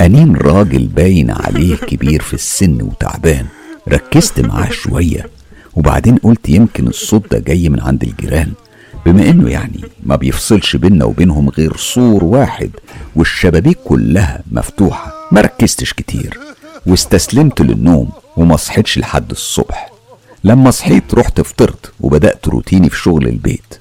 أنين 0.00 0.36
راجل 0.36 0.86
باين 0.86 1.30
عليه 1.30 1.76
كبير 1.76 2.22
في 2.22 2.34
السن 2.34 2.82
وتعبان. 2.82 3.46
ركزت 3.88 4.40
معاه 4.40 4.70
شوية 4.70 5.30
وبعدين 5.74 6.16
قلت 6.16 6.48
يمكن 6.48 6.86
الصوت 6.86 7.32
ده 7.32 7.38
جاي 7.38 7.68
من 7.68 7.80
عند 7.80 8.02
الجيران. 8.02 8.52
بما 9.06 9.30
إنه 9.30 9.50
يعني 9.50 9.80
ما 10.02 10.16
بيفصلش 10.16 10.76
بينا 10.76 11.04
وبينهم 11.04 11.48
غير 11.48 11.76
سور 11.76 12.24
واحد 12.24 12.70
والشبابيك 13.16 13.78
كلها 13.84 14.42
مفتوحة 14.52 15.12
ما 15.32 15.40
ركزتش 15.40 15.92
كتير. 15.92 16.38
واستسلمت 16.86 17.60
للنوم 17.60 18.10
وما 18.36 18.56
صحيتش 18.56 18.98
لحد 18.98 19.30
الصبح. 19.30 19.90
لما 20.44 20.70
صحيت 20.70 21.14
رحت 21.14 21.40
فطرت 21.40 21.92
وبدأت 22.00 22.48
روتيني 22.48 22.90
في 22.90 22.96
شغل 22.96 23.28
البيت. 23.28 23.80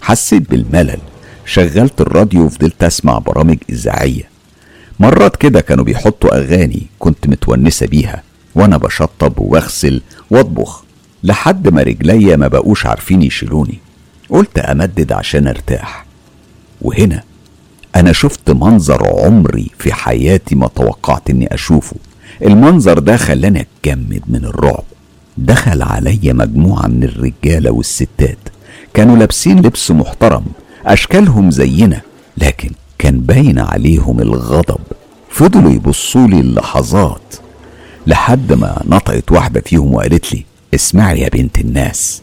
حسيت 0.00 0.50
بالملل. 0.50 0.98
شغلت 1.44 2.00
الراديو 2.00 2.44
وفضلت 2.44 2.84
أسمع 2.84 3.18
برامج 3.18 3.58
إذاعية. 3.70 4.28
مرات 5.00 5.36
كده 5.36 5.60
كانوا 5.60 5.84
بيحطوا 5.84 6.36
أغاني 6.36 6.86
كنت 6.98 7.26
متونسة 7.26 7.86
بيها 7.86 8.22
وأنا 8.54 8.76
بشطب 8.76 9.32
وأغسل 9.38 10.02
وأطبخ. 10.30 10.84
لحد 11.24 11.68
ما 11.68 11.82
رجليا 11.82 12.36
ما 12.36 12.48
بقوش 12.48 12.86
عارفين 12.86 13.22
يشيلوني. 13.22 13.78
قلت 14.30 14.58
أمدد 14.58 15.12
عشان 15.12 15.48
أرتاح. 15.48 16.06
وهنا 16.80 17.22
أنا 17.96 18.12
شفت 18.12 18.50
منظر 18.50 19.06
عمري 19.06 19.70
في 19.78 19.92
حياتي 19.92 20.54
ما 20.54 20.68
توقعت 20.68 21.30
إني 21.30 21.54
أشوفه. 21.54 21.96
المنظر 22.44 22.98
ده 22.98 23.16
خلاني 23.16 23.66
أتجمد 23.84 24.22
من 24.28 24.44
الرعب. 24.44 24.84
دخل 25.38 25.82
عليا 25.82 26.32
مجموعة 26.32 26.86
من 26.86 27.04
الرجالة 27.04 27.70
والستات. 27.70 28.38
كانوا 28.94 29.16
لابسين 29.16 29.58
لبس 29.58 29.90
محترم 29.90 30.44
أشكالهم 30.86 31.50
زينا 31.50 32.00
لكن 32.38 32.70
كان 32.98 33.20
باين 33.20 33.58
عليهم 33.58 34.20
الغضب. 34.20 34.80
فضلوا 35.30 35.70
يبصوا 35.72 36.26
لي 36.26 36.40
اللحظات 36.40 37.34
لحد 38.06 38.52
ما 38.52 38.82
نطقت 38.88 39.32
واحدة 39.32 39.60
فيهم 39.60 39.94
وقالت 39.94 40.32
لي 40.34 40.44
اسمعي 40.74 41.20
يا 41.20 41.28
بنت 41.28 41.58
الناس 41.58 42.22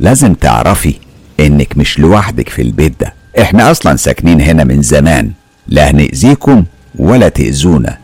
لازم 0.00 0.34
تعرفي 0.34 0.94
إنك 1.40 1.76
مش 1.78 1.98
لوحدك 1.98 2.48
في 2.48 2.62
البيت 2.62 3.00
ده. 3.00 3.14
إحنا 3.40 3.70
أصلا 3.70 3.96
ساكنين 3.96 4.40
هنا 4.40 4.64
من 4.64 4.82
زمان 4.82 5.30
لا 5.68 5.90
هنأذيكم 5.90 6.64
ولا 6.98 7.28
تأذونا. 7.28 7.98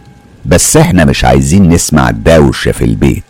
بس 0.46 0.76
إحنا 0.76 1.04
مش 1.04 1.24
عايزين 1.24 1.68
نسمع 1.68 2.08
الدوشة 2.10 2.72
في 2.72 2.84
البيت 2.84 3.24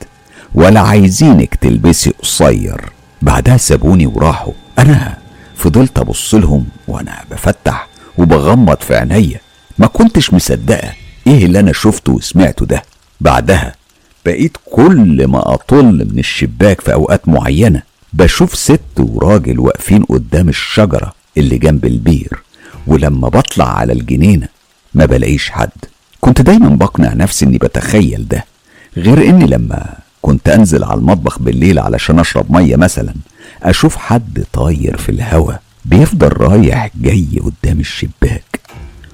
ولا 0.55 0.81
عايزينك 0.81 1.55
تلبسي 1.55 2.11
قصير. 2.11 2.81
بعدها 3.23 3.57
سابوني 3.57 4.07
وراحوا. 4.07 4.53
أنا 4.79 5.19
فضلت 5.57 5.99
أبص 5.99 6.35
لهم 6.35 6.67
وأنا 6.89 7.25
بفتح 7.31 7.89
وبغمض 8.19 8.77
في 8.81 8.95
عينيا. 8.97 9.41
ما 9.79 9.87
كنتش 9.87 10.33
مصدقة 10.35 10.93
إيه 11.27 11.45
اللي 11.47 11.61
أنا 11.61 11.73
شفته 11.73 12.13
وسمعته 12.13 12.67
ده. 12.67 12.83
بعدها 13.21 13.75
بقيت 14.27 14.57
كل 14.73 15.27
ما 15.27 15.55
أطل 15.55 16.09
من 16.13 16.19
الشباك 16.19 16.81
في 16.81 16.93
أوقات 16.93 17.29
معينة 17.29 17.83
بشوف 18.13 18.55
ست 18.55 18.81
وراجل 18.99 19.61
واقفين 19.61 20.05
قدام 20.05 20.49
الشجرة 20.49 21.13
اللي 21.37 21.59
جنب 21.59 21.85
البير 21.85 22.43
ولما 22.87 23.29
بطلع 23.29 23.79
على 23.79 23.93
الجنينة 23.93 24.49
ما 24.95 25.05
بلاقيش 25.07 25.51
حد. 25.51 25.71
كنت 26.27 26.41
دايما 26.41 26.69
بقنع 26.69 27.13
نفسي 27.13 27.45
إني 27.45 27.59
بتخيل 27.59 28.29
ده 28.29 28.45
غير 28.97 29.29
إني 29.29 29.47
لما 29.47 29.87
كنت 30.23 30.49
أنزل 30.49 30.85
على 30.85 30.99
المطبخ 31.01 31.39
بالليل 31.39 31.79
علشان 31.79 32.19
أشرب 32.19 32.53
مية 32.53 32.77
مثلا 32.77 33.15
أشوف 33.63 33.97
حد 33.97 34.45
طاير 34.53 34.97
في 34.97 35.09
الهوا 35.09 35.53
بيفضل 35.85 36.29
رايح 36.29 36.91
جاي 37.01 37.27
قدام 37.45 37.81
الشباك 37.81 38.61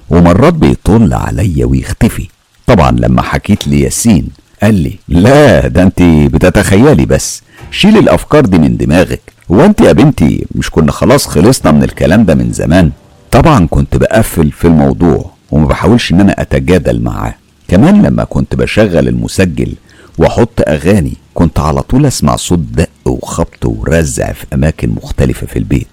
ومرات 0.09 0.53
بيطل 0.53 1.13
عليا 1.13 1.65
ويختفي. 1.65 2.27
طبعا 2.67 2.91
لما 2.91 3.21
حكيت 3.21 3.67
لياسين 3.67 4.27
قال 4.63 4.75
لي 4.75 4.93
لا 5.07 5.67
ده 5.67 5.83
أنت 5.83 6.01
بتتخيلي 6.03 7.05
بس 7.05 7.41
شيل 7.71 7.97
الأفكار 7.97 8.45
دي 8.45 8.57
من 8.57 8.77
دماغك. 8.77 9.21
هو 9.51 9.65
أنت 9.65 9.81
يا 9.81 9.91
بنتي 9.91 10.45
مش 10.55 10.69
كنا 10.69 10.91
خلاص 10.91 11.27
خلصنا 11.27 11.71
من 11.71 11.83
الكلام 11.83 12.25
ده 12.25 12.35
من 12.35 12.51
زمان؟ 12.53 12.91
طبعا 13.31 13.67
كنت 13.67 13.95
بقفل 13.97 14.51
في 14.51 14.65
الموضوع. 14.65 15.32
وما 15.53 15.67
بحاولش 15.67 16.11
إن 16.11 16.19
أنا 16.19 16.41
أتجادل 16.41 17.01
معاه. 17.01 17.35
كمان 17.67 18.01
لما 18.01 18.23
كنت 18.23 18.55
بشغل 18.55 19.07
المسجل 19.07 19.73
وأحط 20.17 20.61
أغاني 20.67 21.13
كنت 21.33 21.59
على 21.59 21.81
طول 21.81 22.05
أسمع 22.05 22.35
صوت 22.35 22.59
دق 22.59 22.89
وخبط 23.05 23.65
ورزع 23.65 24.31
في 24.31 24.45
أماكن 24.53 24.89
مختلفة 24.89 25.47
في 25.47 25.59
البيت 25.59 25.87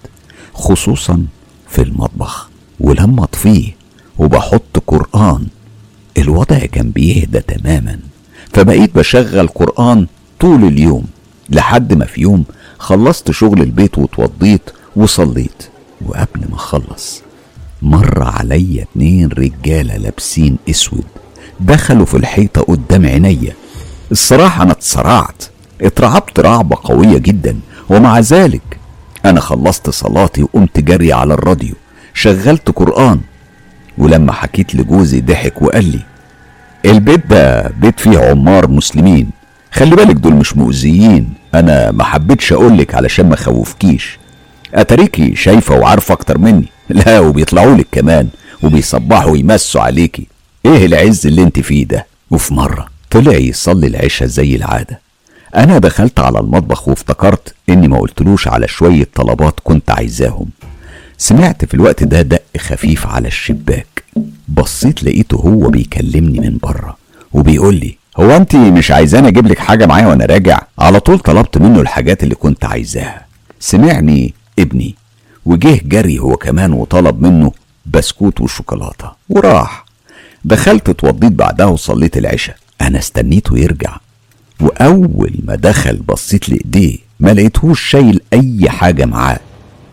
خصوصا 0.53 1.25
في 1.69 1.81
المطبخ. 1.81 2.49
ولما 2.79 3.23
أطفيه 3.23 3.71
وبحط 4.17 4.83
قرآن. 4.87 5.47
الوضع 6.17 6.57
كان 6.57 6.89
بيهدى 6.91 7.39
تماما. 7.39 7.99
فبقيت 8.53 8.95
بشغل 8.95 9.47
قرآن 9.47 10.07
طول 10.39 10.63
اليوم 10.63 11.05
لحد 11.49 11.93
ما 11.93 12.05
في 12.05 12.21
يوم 12.21 12.43
خلصت 12.79 13.31
شغل 13.31 13.61
البيت 13.61 13.97
واتوضيت 13.97 14.61
وصليت. 14.95 15.63
وقبل 16.05 16.41
ما 16.49 16.55
أخلص 16.55 17.21
مر 17.81 18.23
عليا 18.23 18.83
اتنين 18.83 19.29
رجاله 19.29 19.97
لابسين 19.97 20.57
اسود 20.69 21.03
دخلوا 21.59 22.05
في 22.05 22.17
الحيطة 22.17 22.61
قدام 22.61 23.05
عينيا. 23.05 23.53
الصراحة 24.11 24.63
أنا 24.63 24.71
اتسرعت 24.71 25.43
اترعبت 25.81 26.39
رعبة 26.39 26.77
قوية 26.83 27.17
جدا 27.17 27.59
ومع 27.89 28.19
ذلك 28.19 28.61
أنا 29.25 29.39
خلصت 29.39 29.89
صلاتي 29.89 30.43
وقمت 30.43 30.79
جري 30.79 31.13
على 31.13 31.33
الراديو 31.33 31.73
شغلت 32.13 32.69
قرآن. 32.71 33.19
ولما 33.97 34.31
حكيت 34.31 34.75
لجوزي 34.75 35.21
ضحك 35.21 35.61
وقال 35.61 35.85
لي 35.91 35.99
البيت 36.85 37.27
ده 37.27 37.67
بيت 37.81 37.99
فيه 37.99 38.19
عمار 38.19 38.67
مسلمين 38.71 39.29
خلي 39.71 39.95
بالك 39.95 40.15
دول 40.15 40.33
مش 40.33 40.57
مؤذيين 40.57 41.33
أنا 41.53 41.91
ما 41.91 42.03
حبيتش 42.03 42.53
أقولك 42.53 42.95
علشان 42.95 43.29
ما 43.29 43.35
خوفكيش. 43.35 44.19
أتريكي 44.73 45.35
شايفة 45.35 45.75
وعارفة 45.75 46.13
أكتر 46.13 46.37
مني؟ 46.37 46.65
لا 46.89 47.19
وبيطلعوا 47.19 47.75
لك 47.75 47.87
كمان 47.91 48.27
وبيصبحوا 48.63 49.31
ويمسوا 49.31 49.81
عليكي 49.81 50.27
إيه 50.65 50.85
العز 50.85 51.27
اللي 51.27 51.43
أنت 51.43 51.59
فيه 51.59 51.85
ده؟ 51.85 52.05
وفي 52.31 52.53
مرة 52.53 52.87
طلع 53.09 53.33
يصلي 53.33 53.87
العشاء 53.87 54.27
زي 54.27 54.55
العادة. 54.55 54.99
أنا 55.55 55.77
دخلت 55.77 56.19
على 56.19 56.39
المطبخ 56.39 56.87
وافتكرت 56.87 57.53
إني 57.69 57.87
ما 57.87 57.99
قلتلوش 57.99 58.47
على 58.47 58.67
شوية 58.67 59.07
طلبات 59.15 59.59
كنت 59.63 59.91
عايزاهم. 59.91 60.45
سمعت 61.17 61.65
في 61.65 61.73
الوقت 61.73 62.03
ده 62.03 62.21
دق 62.21 62.41
خفيف 62.57 63.07
على 63.07 63.27
الشباك. 63.27 64.03
بصيت 64.47 65.03
لقيته 65.03 65.35
هو 65.37 65.69
بيكلمني 65.69 66.39
من 66.39 66.57
بره 66.63 66.97
وبيقول 67.33 67.75
لي 67.75 67.97
هو 68.17 68.35
أنت 68.35 68.55
مش 68.55 68.91
عايزاني 68.91 69.27
أجيب 69.27 69.47
لك 69.47 69.59
حاجة 69.59 69.85
معايا 69.85 70.07
وأنا 70.07 70.25
راجع؟ 70.25 70.61
على 70.79 70.99
طول 70.99 71.19
طلبت 71.19 71.57
منه 71.57 71.81
الحاجات 71.81 72.23
اللي 72.23 72.35
كنت 72.35 72.65
عايزاها. 72.65 73.25
سمعني 73.59 74.33
ابني. 74.59 74.95
وجه 75.45 75.81
جري 75.85 76.19
هو 76.19 76.35
كمان 76.35 76.73
وطلب 76.73 77.21
منه 77.21 77.51
بسكوت 77.85 78.41
وشوكولاتة. 78.41 79.11
وراح. 79.29 79.85
دخلت 80.45 80.89
اتوضيت 80.89 81.31
بعدها 81.31 81.65
وصليت 81.65 82.17
العشاء. 82.17 82.55
أنا 82.81 82.99
استنيته 82.99 83.57
يرجع. 83.57 83.97
وأول 84.61 85.33
ما 85.43 85.55
دخل 85.55 85.97
بصيت 85.97 86.49
لإيديه 86.49 86.97
ما 87.19 87.33
لقيتهوش 87.33 87.81
شايل 87.89 88.21
أي 88.33 88.69
حاجة 88.69 89.05
معاه. 89.05 89.39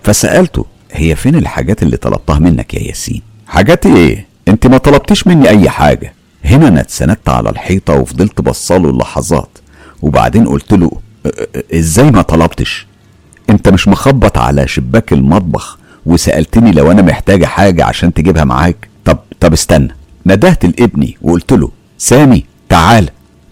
فسألته 0.03 0.67
هي 0.93 1.17
فين 1.17 1.37
الحاجات 1.37 1.83
اللي 1.83 1.97
طلبتها 1.97 2.39
منك 2.39 2.75
يا 2.75 2.81
ياسين؟ 2.81 3.23
حاجات 3.47 3.87
إيه؟ 3.87 4.27
أنت 4.49 4.67
ما 4.67 4.79
طلبتيش 4.79 5.27
مني 5.27 5.49
أي 5.49 5.71
حاجة. 5.71 6.15
هنا 6.45 6.69
أنا 6.69 6.81
اتسندت 6.81 7.29
على 7.29 7.51
الحيطة 7.51 7.95
وفضلت 7.95 8.41
بصاله 8.41 8.99
لحظات. 8.99 9.59
وبعدين 10.03 10.49
قلت 10.49 10.73
له 10.73 10.91
إزاي 11.75 12.11
ما 12.11 12.23
طلبتش؟ 12.23 12.87
انت 13.51 13.69
مش 13.69 13.89
مخبط 13.89 14.39
على 14.39 14.69
شباك 14.69 15.13
المطبخ 15.13 15.79
وسألتني 16.07 16.73
لو 16.73 16.91
أنا 16.91 17.03
محتاجة 17.03 17.47
حاجة 17.47 17.85
عشان 17.85 18.13
تجيبها 18.15 18.45
معاك؟ 18.45 18.89
طب 19.05 19.19
طب 19.41 19.53
استنى. 19.53 19.89
ندهت 20.27 20.65
لابني 20.81 21.17
وقلت 21.23 21.53
له 21.53 21.71
سامي 21.99 22.45
تعال. 22.69 23.09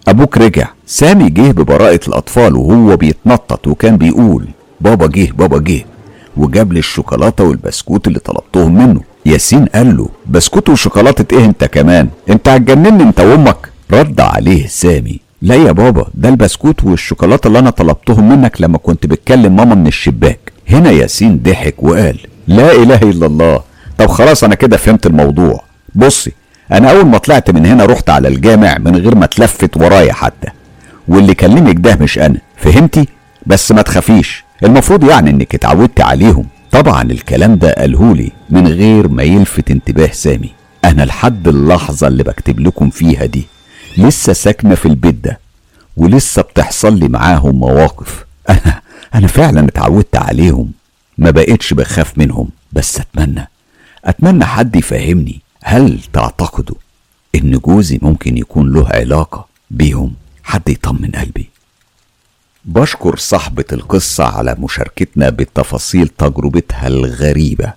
أبوك 0.08 0.38
رجع. 0.38 0.68
سامي 0.86 1.30
جه 1.30 1.50
ببراءة 1.52 2.00
الأطفال 2.08 2.56
وهو 2.56 2.96
بيتنطط 2.96 3.66
وكان 3.68 3.96
بيقول 3.96 4.48
بابا 4.80 5.06
جه 5.06 5.32
بابا 5.32 5.58
جه. 5.58 5.84
وجاب 6.36 6.72
لي 6.72 6.78
الشوكولاتة 6.78 7.44
والبسكوت 7.44 8.06
اللي 8.08 8.18
طلبتهم 8.18 8.74
منه. 8.74 9.00
ياسين 9.26 9.64
قال 9.66 9.96
له 9.96 10.08
بسكوت 10.26 10.68
وشوكولاتة 10.68 11.36
إيه 11.38 11.44
أنت 11.44 11.64
كمان؟ 11.64 12.08
أنت 12.30 12.48
هتجنني 12.48 13.02
أنت 13.02 13.20
وأمك. 13.20 13.70
رد 13.92 14.20
عليه 14.20 14.66
سامي. 14.66 15.20
لا 15.42 15.54
يا 15.54 15.72
بابا 15.72 16.06
ده 16.14 16.28
البسكوت 16.28 16.84
والشوكولاتة 16.84 17.48
اللي 17.48 17.58
أنا 17.58 17.70
طلبتهم 17.70 18.28
منك 18.28 18.60
لما 18.60 18.78
كنت 18.78 19.06
بتكلم 19.06 19.56
ماما 19.56 19.74
من 19.74 19.86
الشباك. 19.86 20.52
هنا 20.70 20.90
ياسين 20.90 21.38
ضحك 21.38 21.82
وقال 21.82 22.18
لا 22.48 22.72
إله 22.72 23.02
إلا 23.02 23.26
الله. 23.26 23.60
طب 23.98 24.06
خلاص 24.06 24.44
أنا 24.44 24.54
كده 24.54 24.76
فهمت 24.76 25.06
الموضوع. 25.06 25.62
بصي 25.94 26.32
أنا 26.72 26.90
أول 26.90 27.06
ما 27.06 27.18
طلعت 27.18 27.50
من 27.50 27.66
هنا 27.66 27.84
رحت 27.84 28.10
على 28.10 28.28
الجامع 28.28 28.78
من 28.78 28.96
غير 28.96 29.14
ما 29.14 29.26
تلفت 29.26 29.76
ورايا 29.76 30.12
حتى. 30.12 30.48
واللي 31.08 31.34
كلمك 31.34 31.76
ده 31.78 31.96
مش 32.00 32.18
أنا. 32.18 32.38
فهمتي؟ 32.56 33.08
بس 33.46 33.72
ما 33.72 33.82
تخافيش. 33.82 34.44
المفروض 34.64 35.04
يعني 35.04 35.30
إنك 35.30 35.54
اتعودت 35.54 36.00
عليهم. 36.00 36.46
طبعا 36.70 37.02
الكلام 37.02 37.56
ده 37.56 37.72
قالهولي 37.72 38.32
من 38.50 38.66
غير 38.68 39.08
ما 39.08 39.22
يلفت 39.22 39.70
انتباه 39.70 40.10
سامي. 40.12 40.50
أنا 40.84 41.02
لحد 41.02 41.48
اللحظة 41.48 42.06
اللي 42.06 42.22
بكتب 42.22 42.60
لكم 42.60 42.90
فيها 42.90 43.26
دي 43.26 43.46
لسه 43.98 44.32
ساكنة 44.32 44.74
في 44.74 44.86
البيت 44.86 45.14
ده 45.14 45.40
ولسه 45.96 46.42
بتحصل 46.42 46.98
لي 46.98 47.08
معاهم 47.08 47.54
مواقف. 47.60 48.24
أنا 48.50 48.80
أنا 49.14 49.26
فعلا 49.26 49.64
اتعودت 49.68 50.16
عليهم 50.16 50.72
ما 51.18 51.30
بقتش 51.30 51.74
بخاف 51.74 52.18
منهم 52.18 52.48
بس 52.72 53.00
أتمنى 53.00 53.48
أتمنى 54.04 54.44
حد 54.44 54.76
يفهمني 54.76 55.40
هل 55.62 56.00
تعتقدوا 56.12 56.76
إن 57.34 57.50
جوزي 57.58 57.98
ممكن 58.02 58.36
يكون 58.38 58.72
له 58.72 58.88
علاقة 58.88 59.46
بيهم؟ 59.70 60.14
حد 60.44 60.68
يطمن 60.68 61.10
قلبي. 61.10 61.50
بشكر 62.64 63.16
صاحبة 63.16 63.64
القصة 63.72 64.24
على 64.24 64.56
مشاركتنا 64.58 65.28
بتفاصيل 65.30 66.08
تجربتها 66.08 66.86
الغريبة 66.86 67.72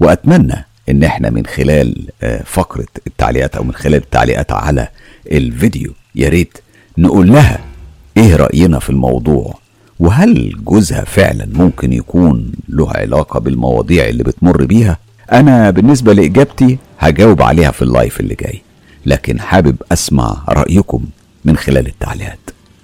وأتمنى 0.00 0.66
إن 0.90 1.04
إحنا 1.04 1.30
من 1.30 1.46
خلال 1.46 2.06
فقرة 2.44 2.86
التعليقات 3.06 3.56
أو 3.56 3.64
من 3.64 3.72
خلال 3.74 3.94
التعليقات 3.94 4.52
على 4.52 4.88
الفيديو 5.32 5.92
يا 6.14 6.28
ريت 6.28 6.58
نقول 6.98 7.32
لها 7.32 7.58
إيه 8.16 8.36
رأينا 8.36 8.78
في 8.78 8.90
الموضوع؟ 8.90 9.58
وهل 10.00 10.54
جوزها 10.64 11.04
فعلا 11.04 11.48
ممكن 11.54 11.92
يكون 11.92 12.52
له 12.68 12.90
علاقة 12.90 13.40
بالمواضيع 13.40 14.08
اللي 14.08 14.22
بتمر 14.22 14.64
بيها؟ 14.64 14.98
أنا 15.32 15.70
بالنسبة 15.70 16.12
لإجابتي 16.12 16.78
هجاوب 16.98 17.42
عليها 17.42 17.70
في 17.70 17.82
اللايف 17.82 18.20
اللي 18.20 18.34
جاي 18.34 18.62
لكن 19.06 19.40
حابب 19.40 19.76
أسمع 19.92 20.42
رأيكم 20.48 21.04
من 21.44 21.56
خلال 21.56 21.86
التعليقات. 21.86 22.38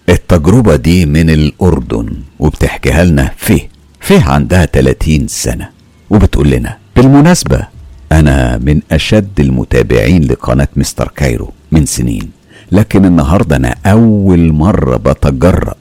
التجربة 0.09 0.77
دي 0.77 1.07
من 1.07 1.31
الأردن 1.31 2.12
وبتحكيها 2.38 3.05
لنا 3.05 3.31
فيه 3.37 3.69
فيه 4.01 4.23
عندها 4.23 4.66
30 4.66 5.29
سنة 5.29 5.69
وبتقول 6.11 6.51
لنا 6.51 6.77
بالمناسبة 6.97 7.66
أنا 8.12 8.59
من 8.59 8.81
أشد 8.92 9.40
المتابعين 9.40 10.25
لقناة 10.25 10.69
مستر 10.77 11.12
كايرو 11.16 11.53
من 11.73 11.87
سنين 11.87 12.31
لكن 12.73 13.05
النهاردة 13.05 13.57
أنا 13.57 13.75
أول 13.87 14.53
مرة 14.53 14.97
بتجرأ 14.97 15.75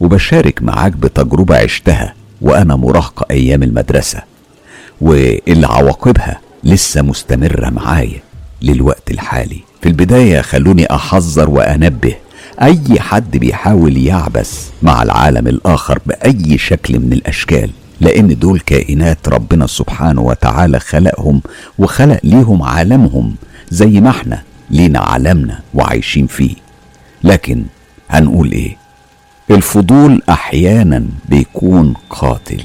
وبشارك 0.00 0.62
معاك 0.62 0.92
بتجربة 0.92 1.56
عشتها 1.56 2.14
وأنا 2.40 2.76
مراهقة 2.76 3.26
أيام 3.30 3.62
المدرسة 3.62 4.22
واللي 5.00 5.66
عواقبها 5.66 6.40
لسه 6.64 7.02
مستمرة 7.02 7.70
معايا 7.70 8.20
للوقت 8.62 9.10
الحالي. 9.10 9.60
في 9.82 9.88
البداية 9.88 10.40
خلوني 10.40 10.94
أحذر 10.94 11.50
وأنبه 11.50 12.14
أي 12.62 13.00
حد 13.00 13.36
بيحاول 13.36 13.96
يعبث 13.96 14.70
مع 14.82 15.02
العالم 15.02 15.48
الآخر 15.48 15.98
بأي 16.06 16.58
شكل 16.58 16.98
من 16.98 17.12
الأشكال. 17.12 17.70
لأن 18.00 18.38
دول 18.38 18.60
كائنات 18.60 19.28
ربنا 19.28 19.66
سبحانه 19.66 20.20
وتعالى 20.22 20.80
خلقهم 20.80 21.40
وخلق 21.78 22.20
ليهم 22.24 22.62
عالمهم 22.62 23.34
زي 23.70 24.00
ما 24.00 24.10
إحنا 24.10 24.42
لينا 24.70 24.98
عالمنا 24.98 25.60
وعايشين 25.74 26.26
فيه. 26.26 26.54
لكن 27.24 27.64
هنقول 28.10 28.52
إيه؟ 28.52 28.76
الفضول 29.50 30.22
أحيانا 30.30 31.04
بيكون 31.28 31.94
قاتل 32.10 32.60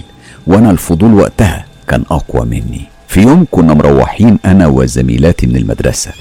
وأنا 0.48 0.72
الفضول 0.72 1.14
وقتها 1.14 1.66
كان 1.88 2.04
أقوى 2.12 2.46
مني. 2.46 2.82
في 3.08 3.22
يوم 3.22 3.46
كنا 3.52 3.74
مروحين 3.74 4.40
أنا 4.46 4.68
وزميلاتي 4.68 5.48
من 5.48 5.56
المدرسة 5.56 6.12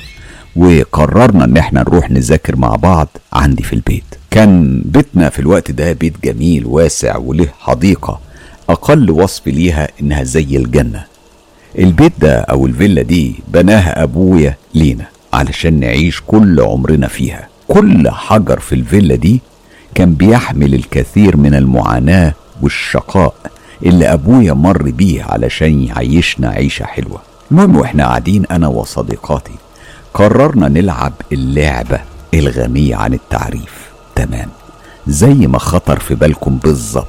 وقررنا 0.57 1.45
إن 1.45 1.57
إحنا 1.57 1.81
نروح 1.81 2.11
نذاكر 2.11 2.57
مع 2.57 2.77
بعض 2.77 3.09
عندي 3.33 3.63
في 3.63 3.73
البيت. 3.73 4.05
كان 4.31 4.83
بيتنا 4.85 5.29
في 5.29 5.39
الوقت 5.39 5.71
ده 5.71 5.93
بيت 5.93 6.15
جميل 6.25 6.67
واسع 6.67 7.17
وله 7.17 7.49
حديقة. 7.61 8.21
أقل 8.73 9.11
وصف 9.11 9.47
ليها 9.47 9.89
إنها 10.01 10.23
زي 10.23 10.57
الجنة. 10.57 11.05
البيت 11.79 12.13
ده 12.19 12.41
أو 12.41 12.67
الفيلا 12.67 13.03
دي 13.03 13.35
بناها 13.49 14.03
أبويا 14.03 14.57
لينا 14.75 15.05
علشان 15.33 15.81
نعيش 15.81 16.23
كل 16.27 16.61
عمرنا 16.61 17.09
فيها. 17.09 17.49
كل 17.69 18.11
حجر 18.11 18.61
في 18.61 18.75
الفيلا 18.75 19.15
دي 19.15 19.41
كان 19.95 20.15
بيحمل 20.15 20.75
الكثير 20.75 21.37
من 21.37 21.55
المعاناة 21.55 22.35
والشقاء 22.63 23.35
اللي 23.87 24.13
أبويا 24.13 24.53
مر 24.53 24.83
بيه 24.83 25.23
علشان 25.25 25.83
يعيشنا 25.83 26.49
عيشة 26.49 26.85
حلوة. 26.85 27.21
المهم 27.51 27.77
وإحنا 27.77 28.05
قاعدين 28.07 28.47
أنا 28.51 28.69
وصديقاتي 28.69 29.53
قررنا 30.15 30.69
نلعب 30.69 31.13
اللعبة 31.33 32.01
الغنية 32.35 32.97
عن 32.97 33.15
التعريف. 33.15 33.91
تمام. 34.15 34.49
زي 35.07 35.35
ما 35.35 35.59
خطر 35.59 35.99
في 35.99 36.15
بالكم 36.15 36.57
بالظبط. 36.57 37.07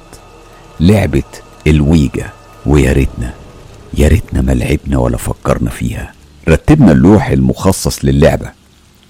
لعبة 0.79 1.23
الويجا 1.67 2.29
ويا 2.65 2.93
ريتنا 2.93 3.33
يا 3.97 4.07
ريتنا 4.07 4.41
ما 4.41 4.51
لعبنا 4.51 4.97
ولا 4.97 5.17
فكرنا 5.17 5.69
فيها. 5.69 6.13
رتبنا 6.49 6.91
اللوح 6.91 7.27
المخصص 7.27 8.05
للعبة 8.05 8.51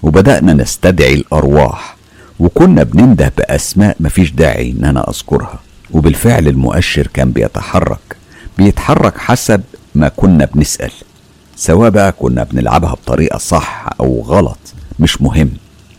وبدأنا 0.02 0.52
نستدعي 0.52 1.14
الأرواح 1.14 1.96
وكنا 2.40 2.82
بننده 2.82 3.32
بأسماء 3.38 3.96
مفيش 4.00 4.30
داعي 4.30 4.70
إن 4.78 4.84
أنا 4.84 5.10
أذكرها. 5.10 5.58
وبالفعل 5.90 6.48
المؤشر 6.48 7.06
كان 7.06 7.30
بيتحرك 7.30 8.16
بيتحرك 8.58 9.18
حسب 9.18 9.62
ما 9.94 10.08
كنا 10.08 10.44
بنسأل. 10.54 10.90
سواء 11.56 11.90
بقى 11.90 12.12
كنا 12.12 12.44
بنلعبها 12.44 12.92
بطريقة 12.92 13.38
صح 13.38 13.86
أو 14.00 14.22
غلط 14.26 14.58
مش 14.98 15.22
مهم. 15.22 15.50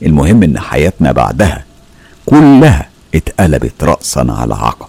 المهم 0.04 0.44
إن 0.44 0.60
حياتنا 0.60 1.12
بعدها 1.12 1.64
كلها 2.26 2.90
اتقلبت 3.16 3.84
رأسا 3.84 4.26
على 4.30 4.56
عقب. 4.56 4.88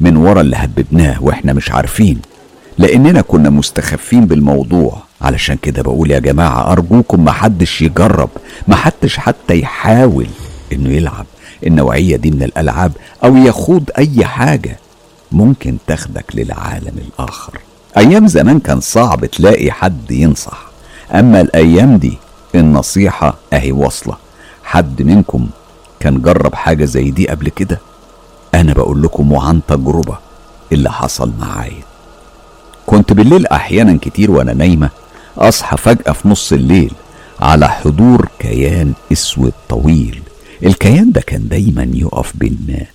من 0.00 0.16
ورا 0.16 0.40
اللي 0.40 0.56
هببناه 0.56 1.22
وإحنا 1.22 1.52
مش 1.52 1.70
عارفين. 1.70 2.20
لأننا 2.78 3.20
كنا 3.20 3.50
مستخفين 3.50 4.26
بالموضوع. 4.26 5.02
علشان 5.22 5.56
كده 5.56 5.82
بقول 5.82 6.10
يا 6.10 6.18
جماعة 6.18 6.72
أرجوكم 6.72 7.24
محدش 7.24 7.82
يجرب 7.82 8.30
محدش 8.68 9.16
حتى 9.16 9.60
يحاول 9.60 10.26
إنه 10.72 10.88
يلعب. 10.90 11.26
النوعية 11.66 12.16
دي 12.16 12.30
من 12.30 12.42
الألعاب 12.42 12.92
أو 13.24 13.36
يخوض 13.36 13.90
أي 13.98 14.24
حاجة 14.24 14.78
ممكن 15.32 15.76
تاخدك 15.86 16.24
للعالم 16.34 16.92
الآخر. 16.98 17.58
أيام 17.96 18.26
زمان 18.26 18.60
كان 18.60 18.80
صعب 18.80 19.26
تلاقي 19.26 19.70
حد 19.70 20.10
ينصح. 20.10 20.64
أما 21.14 21.40
الأيام 21.40 21.96
دي 21.96 22.18
النصيحة 22.54 23.34
أهي 23.52 23.72
واصلة. 23.72 24.16
حد 24.64 25.02
منكم 25.02 25.46
كان 26.00 26.22
جرب 26.22 26.54
حاجة 26.54 26.84
زي 26.84 27.10
دي 27.10 27.28
قبل 27.28 27.48
كده؟ 27.48 27.78
أنا 28.54 28.72
بقول 28.72 29.02
لكم 29.02 29.32
وعن 29.32 29.60
تجربة 29.68 30.18
اللي 30.72 30.92
حصل 30.92 31.32
معايا. 31.40 31.82
كنت 32.86 33.12
بالليل 33.12 33.46
أحيانا 33.46 33.98
كتير 34.02 34.30
وأنا 34.30 34.52
نايمة 34.54 34.90
أصحى 35.38 35.76
فجأة 35.76 36.12
في 36.12 36.28
نص 36.28 36.52
الليل 36.52 36.92
على 37.40 37.68
حضور 37.68 38.28
كيان 38.38 38.92
أسود 39.12 39.52
طويل. 39.68 40.22
الكيان 40.64 41.12
ده 41.12 41.20
كان 41.20 41.48
دايما 41.48 41.90
يقف 41.94 42.32
بين 42.36 42.86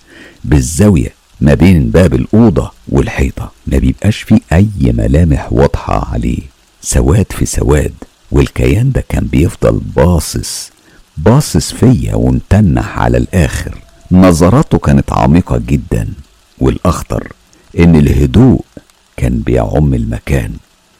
بالزاوية 0.43 1.13
ما 1.41 1.53
بين 1.53 1.89
باب 1.89 2.13
الأوضة 2.13 2.71
والحيطة. 2.89 3.51
ما 3.67 3.77
بيبقاش 3.77 4.17
فيه 4.21 4.39
أي 4.53 4.69
ملامح 4.81 5.53
واضحة 5.53 6.09
عليه. 6.13 6.41
سواد 6.81 7.25
في 7.31 7.45
سواد. 7.45 7.93
والكيان 8.31 8.91
ده 8.91 9.03
كان 9.09 9.25
بيفضل 9.25 9.81
باصص 9.95 10.69
باصص 11.17 11.71
فيا 11.73 12.15
ومتنح 12.15 12.99
على 12.99 13.17
الآخر. 13.17 13.77
نظراته 14.11 14.77
كانت 14.77 15.13
عميقة 15.13 15.57
جدا 15.57 16.07
والأخطر 16.59 17.33
إن 17.79 17.95
الهدوء 17.95 18.61
كان 19.17 19.39
بيعم 19.39 19.93
المكان. 19.93 20.53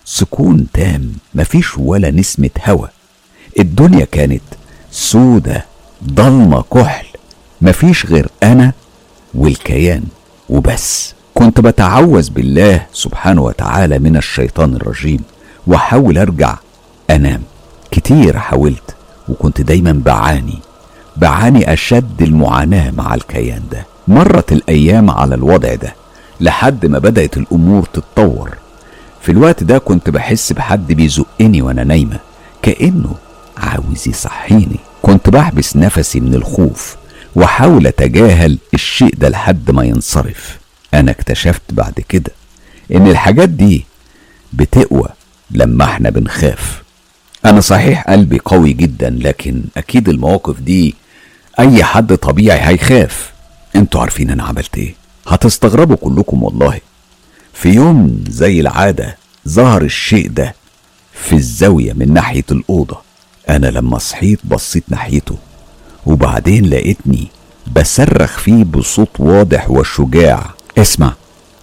سكون 0.05 0.67
تام 0.73 1.13
مفيش 1.35 1.77
ولا 1.77 2.11
نسمة 2.11 2.49
هوا. 2.65 2.87
الدنيا 3.59 4.05
كانت 4.05 4.41
سودة 4.91 5.65
ضلمة 6.03 6.61
كحل. 6.73 7.07
مفيش 7.61 8.05
غير 8.05 8.27
أنا 8.43 8.73
والكيان 9.33 10.03
وبس. 10.49 11.13
كنت 11.33 11.59
بتعوذ 11.59 12.29
بالله 12.29 12.85
سبحانه 12.93 13.41
وتعالى 13.41 13.99
من 13.99 14.17
الشيطان 14.17 14.75
الرجيم 14.75 15.19
وأحاول 15.67 16.17
أرجع 16.17 16.57
أنام. 17.09 17.41
كتير 17.91 18.37
حاولت 18.37 18.95
وكنت 19.29 19.61
دايما 19.61 19.91
بعاني. 20.05 20.59
بعاني 21.19 21.73
أشد 21.73 22.21
المعاناة 22.21 22.91
مع 22.91 23.13
الكيان 23.15 23.62
ده. 23.71 23.86
مرت 24.08 24.51
الأيام 24.51 25.10
على 25.10 25.36
الوضع 25.36 25.75
ده 25.75 25.95
لحد 26.41 26.86
ما 26.86 26.99
بدأت 26.99 27.38
الأمور 27.38 27.84
تتطور. 27.93 28.49
في 29.21 29.32
الوقت 29.32 29.63
ده 29.63 29.77
كنت 29.77 30.10
بحس 30.10 30.53
بحد 30.53 30.88
بيزقني 30.93 31.62
وأنا 31.62 31.84
نايمة 31.84 32.19
كأنه 32.62 33.15
عاوز 33.58 34.08
يصحيني. 34.08 34.79
كنت 35.01 35.29
بحبس 35.29 35.75
نفسي 35.77 36.19
من 36.19 36.34
الخوف 36.36 36.95
وأحاول 37.36 37.88
أتجاهل 37.88 38.58
الشيء 38.73 39.15
ده 39.17 39.29
لحد 39.29 39.71
ما 39.71 39.84
ينصرف. 39.84 40.58
أنا 40.93 41.12
اكتشفت 41.12 41.62
بعد 41.71 41.93
كده 42.10 42.32
إن 42.95 43.08
الحاجات 43.08 43.49
دي 43.49 43.86
بتقوى 44.53 45.08
لما 45.51 45.84
إحنا 45.86 46.10
بنخاف. 46.10 46.84
أنا 47.45 47.62
صحيح 47.62 48.03
قلبي 48.10 48.39
قوي 48.45 48.73
جدا 48.73 49.10
لكن 49.21 49.62
أكيد 49.77 50.10
المواقف 50.10 50.60
دي 50.60 50.95
أي 51.59 51.83
حد 51.83 52.15
طبيعي 52.17 52.59
هيخاف. 52.61 53.31
أنتوا 53.75 54.01
عارفين 54.01 54.29
أنا 54.29 54.43
عملت 54.43 54.77
إيه؟ 54.77 54.95
هتستغربوا 55.27 55.95
كلكم 55.95 56.43
والله. 56.43 56.79
في 57.53 57.69
يوم 57.69 58.23
زي 58.29 58.59
العادة 58.61 59.17
ظهر 59.47 59.81
الشيء 59.81 60.29
ده 60.29 60.55
في 61.13 61.33
الزاوية 61.35 61.93
من 61.93 62.13
ناحية 62.13 62.43
الأوضة. 62.51 62.97
أنا 63.49 63.67
لما 63.67 63.97
صحيت 63.97 64.39
بصيت 64.45 64.83
ناحيته 64.87 65.35
وبعدين 66.05 66.69
لقيتني 66.69 67.27
بصرخ 67.75 68.37
فيه 68.39 68.63
بصوت 68.63 69.09
واضح 69.19 69.69
وشجاع. 69.71 70.49
اسمع 70.77 71.13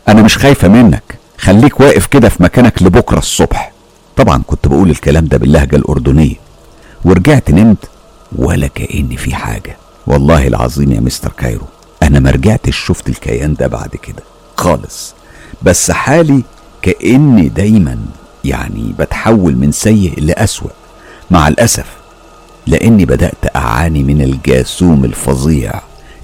أنا 0.09 0.23
مش 0.23 0.39
خايفة 0.39 0.69
منك. 0.69 1.03
خليك 1.39 1.81
واقف 1.81 2.07
كده 2.07 2.29
في 2.29 2.43
مكانك 2.43 2.83
لبكرة 2.83 3.19
الصبح. 3.19 3.73
طبعا 4.17 4.43
كنت 4.47 4.69
بقول 4.69 4.91
الكلام 4.91 5.25
ده 5.25 5.39
باللهجة 5.39 5.77
الأردنية 5.77 6.35
ورجعت 7.05 7.51
نمت 7.51 7.79
ولا 8.37 8.67
كأن 8.67 9.17
في 9.17 9.35
حاجة. 9.35 9.77
والله 10.07 10.47
العظيم 10.47 10.93
يا 10.93 11.01
مستر 11.01 11.33
كايرو 11.39 11.67
أنا 12.03 12.21
ما 12.21 12.31
رجعتش 12.31 12.77
شفت 12.87 13.09
الكيان 13.09 13.55
ده 13.55 13.67
بعد 13.67 13.89
كده 14.03 14.23
خالص 14.57 15.15
بس 15.63 15.91
حالي 15.91 16.43
كأني 16.83 17.49
دايما 17.49 17.99
يعني 18.45 18.95
بتحول 18.99 19.57
من 19.57 19.73
سيء 19.73 20.21
لأسوأ. 20.21 20.71
مع 21.31 21.49
الأسف 21.49 21.87
لأني 22.67 23.05
بدأت 23.05 23.57
أعاني 23.57 24.03
من 24.03 24.23
الجاسوم 24.23 25.05
الفظيع 25.05 25.73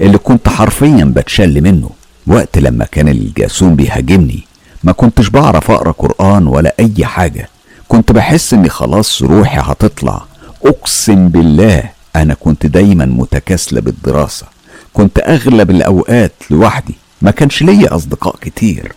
اللي 0.01 0.19
كنت 0.19 0.49
حرفيا 0.49 1.13
بتشل 1.17 1.61
منه. 1.61 1.91
وقت 2.27 2.59
لما 2.59 2.85
كان 2.85 3.09
الجاسوم 3.09 3.77
بيهاجمني 3.77 4.41
ما 4.85 4.93
كنتش 4.93 5.29
بعرف 5.29 5.71
أقرأ 5.71 5.91
قرآن 5.93 6.47
ولا 6.47 6.75
أي 6.81 7.05
حاجة. 7.07 7.49
كنت 7.89 8.13
بحس 8.13 8.55
إني 8.55 8.69
خلاص 8.69 9.23
روحي 9.23 9.59
هتطلع. 9.61 10.23
أقسم 10.65 11.29
بالله 11.29 11.83
أنا 12.17 12.35
كنت 12.35 12.67
دايما 12.67 13.05
متكاسلة 13.07 13.81
بالدراسة. 13.81 14.47
كنت 14.93 15.19
أغلب 15.19 15.71
الأوقات 15.71 16.33
لوحدي. 16.51 16.95
ما 17.23 17.31
كانش 17.31 17.63
ليا 17.63 17.97
أصدقاء 17.97 18.37
كتير. 18.41 18.93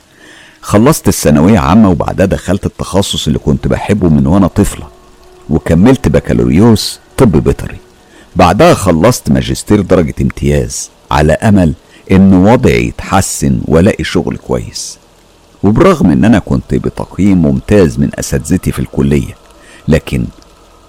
خلصت 0.61 1.07
الثانوية 1.07 1.59
عامة 1.59 1.89
وبعدها 1.89 2.25
دخلت 2.25 2.65
التخصص 2.65 3.27
اللي 3.27 3.39
كنت 3.39 3.67
بحبه 3.67 4.09
من 4.09 4.27
وأنا 4.27 4.47
طفلة. 4.47 4.87
وكملت 5.49 6.07
بكالوريوس 6.07 6.99
طب 7.17 7.31
بيطري. 7.31 7.77
بعدها 8.35 8.73
خلصت 8.73 9.31
ماجستير 9.31 9.81
درجة 9.81 10.13
امتياز. 10.21 10.89
على 11.11 11.33
أمل 11.33 11.73
إن 12.11 12.33
وضعي 12.33 12.87
يتحسن 12.87 13.59
ولاقي 13.65 14.03
شغل 14.03 14.37
كويس. 14.37 14.97
وبرغم 15.63 16.11
إن 16.11 16.25
أنا 16.25 16.39
كنت 16.39 16.75
بتقييم 16.75 17.41
ممتاز 17.41 17.99
من 17.99 18.09
أساتذتي 18.19 18.71
في 18.71 18.79
الكلية 18.79 19.35
لكن 19.87 20.25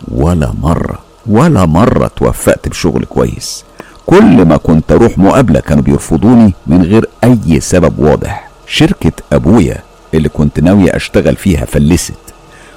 ولا 0.09 0.53
مرة 0.63 0.99
ولا 1.29 1.67
مرة 1.67 2.11
توفقت 2.17 2.69
بشغل 2.69 3.05
كويس. 3.05 3.65
كل 4.07 4.45
ما 4.45 4.57
كنت 4.57 4.93
أروح 4.93 5.19
مقابلة 5.19 5.61
كانوا 5.61 5.83
بيرفضوني 5.83 6.55
من 6.67 6.83
غير 6.83 7.09
أي 7.25 7.61
سبب 7.61 7.99
واضح. 7.99 8.49
شركة 8.67 9.13
أبويا 9.33 9.83
اللي 10.15 10.29
كنت 10.29 10.61
ناوي 10.61 10.97
أشتغل 10.97 11.37
فيها 11.37 11.65
فلست 11.65 12.15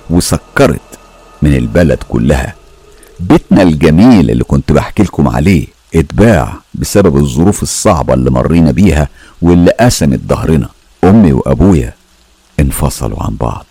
وسكرت 0.10 0.82
من 1.42 1.56
البلد 1.56 2.04
كلها. 2.10 2.56
بيتنا 3.20 3.62
الجميل 3.62 4.32
اللي 4.32 4.44
كنت 4.44 4.72
بحكي 4.72 5.04
لكم 5.04 5.28
عليه 5.28 5.68
اتباع 5.96 6.54
بسبب 6.76 7.18
الظروف 7.18 7.64
الصعبة 7.64 8.14
اللي 8.14 8.32
مرينا 8.32 8.72
بيها 8.72 9.08
واللي 9.42 9.72
قسمت 9.80 10.20
ظهرنا. 10.28 10.70
أمي 11.04 11.34
وأبويا 11.34 11.94
انفصلوا 12.60 13.24
عن 13.24 13.36
بعض 13.36 13.66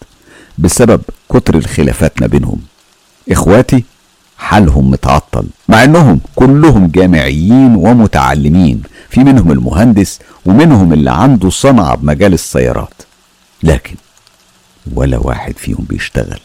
بسبب 0.59 1.01
كتر 1.29 1.55
الخلافات 1.55 2.21
ما 2.21 2.27
بينهم. 2.27 2.61
إخواتي 3.31 3.85
حالهم 4.39 4.91
متعطل 4.91 5.47
مع 5.69 5.85
إنهم 5.85 6.21
كلهم 6.37 6.87
جامعيين 6.87 7.75
ومتعلمين 7.75 8.83
في 9.11 9.21
منهم 9.21 9.53
المهندس 9.53 10.19
ومنهم 10.47 10.93
اللي 10.93 11.11
عنده 11.11 11.51
صنعة 11.51 11.97
بمجال 11.97 12.33
السيارات. 12.33 13.03
لكن 13.63 13.95
ولا 14.95 15.19
واحد 15.19 15.57
فيهم 15.57 15.87
بيشتغل 15.89 16.41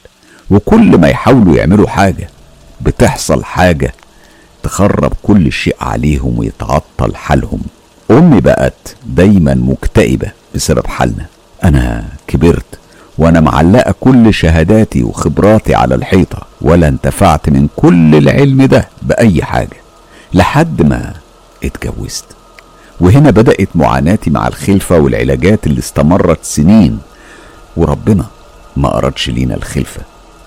وكل 0.49 0.97
ما 0.97 1.07
يحاولوا 1.07 1.55
يعملوا 1.55 1.87
حاجة 1.87 2.29
بتحصل 2.81 3.43
حاجة 3.43 3.93
تخرب 4.63 5.13
كل 5.23 5.51
شيء 5.51 5.75
عليهم 5.81 6.39
ويتعطل 6.39 7.15
حالهم. 7.15 7.61
أمي 8.11 8.41
بقت 8.41 8.95
دايما 9.05 9.53
مكتئبة 9.53 10.31
بسبب 10.55 10.87
حالنا. 10.87 11.25
أنا 11.63 12.05
كبرت 12.27 12.79
وأنا 13.17 13.39
معلقة 13.39 13.95
كل 13.99 14.33
شهاداتي 14.33 15.03
وخبراتي 15.03 15.75
على 15.75 15.95
الحيطة 15.95 16.41
ولا 16.61 16.87
انتفعت 16.87 17.49
من 17.49 17.67
كل 17.75 18.15
العلم 18.15 18.65
ده 18.65 18.87
بأي 19.01 19.43
حاجة 19.43 19.77
لحد 20.33 20.81
ما 20.81 21.13
اتجوزت. 21.63 22.25
وهنا 22.99 23.31
بدأت 23.31 23.69
معاناتي 23.75 24.29
مع 24.29 24.47
الخلفة 24.47 24.99
والعلاجات 24.99 25.67
اللي 25.67 25.79
استمرت 25.79 26.39
سنين 26.43 26.99
وربنا 27.77 28.25
ما 28.77 28.97
أردش 28.97 29.29
لينا 29.29 29.55
الخلفة. 29.55 30.01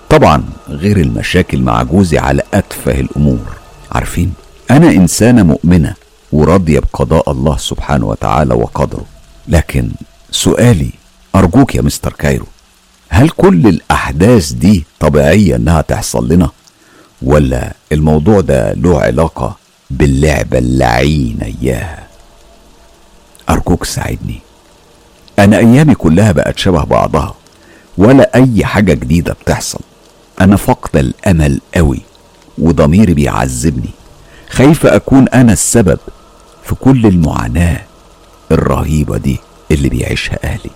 طبعا 0.09 0.43
غير 0.69 0.97
المشاكل 0.97 1.61
مع 1.61 1.83
جوزي 1.83 2.17
على 2.17 2.41
أتفه 2.53 2.99
الأمور. 2.99 3.55
عارفين؟ 3.91 4.33
أنا 4.71 4.91
إنسانة 4.91 5.43
مؤمنة 5.43 5.93
وراضية 6.31 6.79
بقضاء 6.79 7.31
الله 7.31 7.57
سبحانه 7.57 8.05
وتعالى 8.05 8.53
وقدره. 8.53 9.05
لكن 9.47 9.89
سؤالي 10.31 10.89
أرجوك 11.35 11.75
يا 11.75 11.81
مستر 11.81 12.13
كايرو 12.13 12.45
هل 13.09 13.29
كل 13.29 13.67
الأحداث 13.67 14.51
دي 14.51 14.85
طبيعية 14.99 15.55
إنها 15.55 15.81
تحصل 15.81 16.27
لنا؟ 16.33 16.49
ولا 17.21 17.73
الموضوع 17.91 18.41
ده 18.41 18.73
له 18.73 19.01
علاقة 19.01 19.57
باللعبة 19.89 20.57
اللعينة 20.57 21.45
إياها. 21.61 22.07
أرجوك 23.49 23.83
ساعدني. 23.83 24.39
أنا 25.39 25.57
أيامي 25.57 25.95
كلها 25.95 26.31
بقت 26.31 26.57
شبه 26.57 26.83
بعضها 26.83 27.35
ولا 27.97 28.35
أي 28.35 28.65
حاجة 28.65 28.93
جديدة 28.93 29.33
بتحصل. 29.33 29.79
أنا 30.41 30.55
فاقده 30.55 30.99
الأمل 30.99 31.61
قوي 31.75 32.01
وضميري 32.57 33.13
بيعذبني. 33.13 33.89
خايفه 34.49 34.95
أكون 34.95 35.27
أنا 35.27 35.53
السبب 35.53 35.99
في 36.63 36.75
كل 36.75 37.05
المعاناة 37.05 37.81
الرهيبة 38.51 39.17
دي 39.17 39.39
اللي 39.71 39.89
بيعيشها 39.89 40.39
أهلي. 40.43 40.69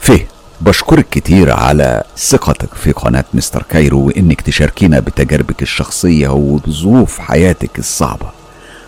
فيه 0.00 0.28
بشكرك 0.60 1.06
كتير 1.10 1.52
على 1.52 2.02
ثقتك 2.18 2.74
في 2.74 2.92
قناة 2.92 3.24
مستر 3.34 3.62
كايرو 3.62 4.06
وإنك 4.06 4.40
تشاركينا 4.40 5.00
بتجاربك 5.00 5.62
الشخصية 5.62 6.28
وبظروف 6.28 7.18
حياتك 7.18 7.78
الصعبة. 7.78 8.26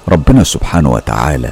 ربنا 0.09 0.45
سبحانه 0.45 0.91
وتعالى 0.91 1.51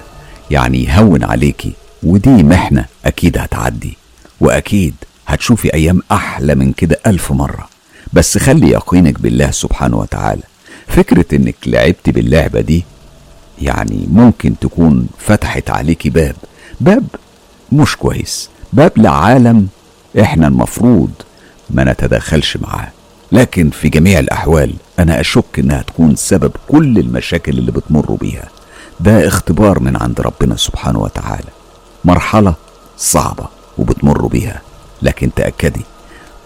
يعني 0.50 0.84
يهون 0.84 1.24
عليكي 1.24 1.72
ودي 2.02 2.42
محنة 2.42 2.84
أكيد 3.04 3.38
هتعدي 3.38 3.96
وأكيد 4.40 4.94
هتشوفي 5.26 5.74
أيام 5.74 6.00
أحلى 6.12 6.54
من 6.54 6.72
كده 6.72 7.00
ألف 7.06 7.32
مرة. 7.32 7.68
بس 8.12 8.38
خلي 8.38 8.70
يقينك 8.70 9.20
بالله 9.20 9.50
سبحانه 9.50 9.96
وتعالى 9.96 10.42
فكرة 10.88 11.24
إنك 11.36 11.54
لعبتي 11.66 12.12
باللعبة 12.12 12.60
دي 12.60 12.84
يعني 13.62 14.06
ممكن 14.10 14.58
تكون 14.60 15.06
فتحت 15.18 15.70
عليكي 15.70 16.10
باب 16.10 16.34
باب 16.80 17.04
مش 17.72 17.96
كويس 17.96 18.48
باب 18.72 18.92
لعالم 18.96 19.68
إحنا 20.20 20.46
المفروض 20.46 21.10
ما 21.70 21.84
نتدخلش 21.84 22.56
معاه. 22.56 22.88
لكن 23.32 23.70
في 23.70 23.88
جميع 23.88 24.18
الأحوال 24.18 24.74
أنا 24.98 25.20
أشك 25.20 25.58
إنها 25.58 25.82
تكون 25.82 26.16
سبب 26.16 26.52
كل 26.68 26.98
المشاكل 26.98 27.58
اللي 27.58 27.72
بتمروا 27.72 28.16
بيها. 28.16 28.48
ده 29.00 29.28
اختبار 29.28 29.80
من 29.80 29.96
عند 29.96 30.20
ربنا 30.20 30.56
سبحانه 30.56 30.98
وتعالى. 30.98 31.48
مرحلة 32.04 32.54
صعبة 32.98 33.46
وبتمروا 33.78 34.28
بيها. 34.28 34.60
لكن 35.02 35.34
تأكدي 35.36 35.84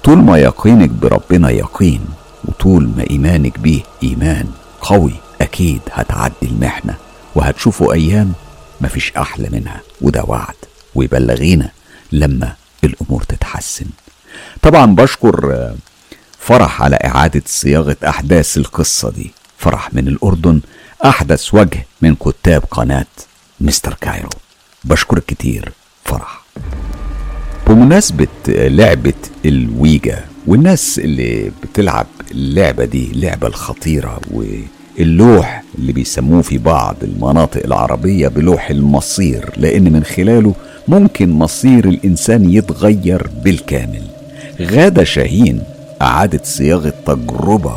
طول 0.04 0.18
ما 0.18 0.38
يقينك 0.38 0.90
بربنا 0.90 1.50
يقين 1.50 2.00
وطول 2.44 2.90
ما 2.96 3.04
إيمانك 3.10 3.58
بيه 3.58 3.82
إيمان 4.02 4.46
قوي 4.80 5.12
أكيد 5.40 5.80
هتعدي 5.92 6.34
المحنة 6.42 6.94
وهتشوفوا 7.34 7.92
أيام 7.94 8.32
مفيش 8.80 9.12
أحلى 9.16 9.48
منها 9.52 9.80
وده 10.00 10.24
وعد. 10.26 10.54
ويبلغينا 10.94 11.70
لما 12.12 12.52
الأمور 12.84 13.22
تتحسن. 13.22 13.86
طبعا 14.62 14.86
بشكر 14.86 15.72
فرح 16.38 16.82
على 16.82 16.96
إعادة 16.96 17.42
صياغة 17.46 17.96
أحداث 18.08 18.58
القصة 18.58 19.10
دي. 19.10 19.32
فرح 19.58 19.94
من 19.94 20.08
الأردن 20.08 20.60
أحدث 21.04 21.54
وجه 21.54 21.86
من 22.02 22.14
كتاب 22.14 22.64
قناة 22.70 23.06
مستر 23.60 23.94
كايرو. 24.00 24.28
بشكرك 24.84 25.24
كتير 25.26 25.72
فرح. 26.04 26.42
بمناسبة 27.66 28.26
لعبة 28.48 29.14
الويجا 29.46 30.24
والناس 30.46 30.98
اللي 30.98 31.52
بتلعب 31.62 32.06
اللعبة 32.30 32.84
دي 32.84 33.10
اللعبة 33.10 33.46
الخطيرة 33.46 34.20
واللوح 34.98 35.62
اللي 35.78 35.92
بيسموه 35.92 36.42
في 36.42 36.58
بعض 36.58 36.96
المناطق 37.02 37.64
العربية 37.64 38.28
بلوح 38.28 38.70
المصير 38.70 39.50
لأن 39.56 39.92
من 39.92 40.04
خلاله 40.04 40.54
ممكن 40.88 41.30
مصير 41.30 41.88
الإنسان 41.88 42.50
يتغير 42.50 43.30
بالكامل. 43.44 44.02
غادة 44.60 45.04
شاهين 45.04 45.62
أعادت 46.02 46.46
صياغة 46.46 46.92
تجربة 47.06 47.76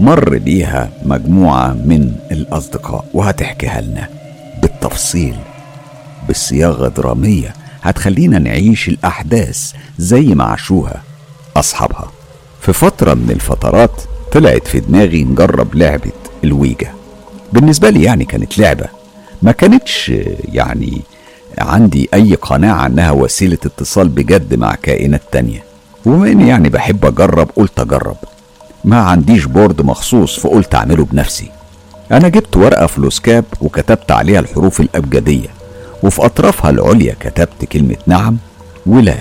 مر 0.00 0.38
بيها 0.38 0.90
مجموعة 1.04 1.72
من 1.72 2.12
الأصدقاء 2.32 3.04
وهتحكيها 3.14 3.80
لنا 3.80 4.08
بالتفصيل 4.62 5.34
بصياغة 6.28 6.88
درامية 6.88 7.54
هتخلينا 7.82 8.38
نعيش 8.38 8.88
الأحداث 8.88 9.72
زي 9.98 10.20
ما 10.22 10.44
عاشوها 10.44 11.02
أصحابها. 11.56 12.10
في 12.60 12.72
فترة 12.72 13.14
من 13.14 13.30
الفترات 13.30 14.02
طلعت 14.32 14.66
في 14.68 14.80
دماغي 14.80 15.24
نجرب 15.24 15.74
لعبة 15.74 16.10
الويجا. 16.44 16.90
بالنسبة 17.52 17.90
لي 17.90 18.02
يعني 18.02 18.24
كانت 18.24 18.58
لعبة. 18.58 18.86
ما 19.42 19.52
كانتش 19.52 20.12
يعني 20.52 21.00
عندي 21.58 22.08
أي 22.14 22.34
قناعة 22.34 22.86
أنها 22.86 23.10
وسيلة 23.10 23.58
اتصال 23.66 24.08
بجد 24.08 24.54
مع 24.54 24.74
كائنات 24.74 25.22
تانية. 25.32 25.64
وبما 26.06 26.32
إني 26.32 26.48
يعني 26.48 26.68
بحب 26.68 27.04
أجرب 27.06 27.48
قلت 27.56 27.80
أجرب. 27.80 28.16
ما 28.84 29.00
عنديش 29.00 29.44
بورد 29.44 29.82
مخصوص 29.82 30.38
فقلت 30.38 30.74
أعمله 30.74 31.04
بنفسي. 31.04 31.50
أنا 32.12 32.28
جبت 32.28 32.56
ورقة 32.56 32.86
فلوسكاب 32.86 33.44
وكتبت 33.60 34.10
عليها 34.10 34.40
الحروف 34.40 34.80
الأبجدية. 34.80 35.48
وفي 36.02 36.24
أطرافها 36.24 36.70
العليا 36.70 37.16
كتبت 37.20 37.64
كلمة 37.64 37.96
نعم 38.06 38.36
ولا. 38.86 39.16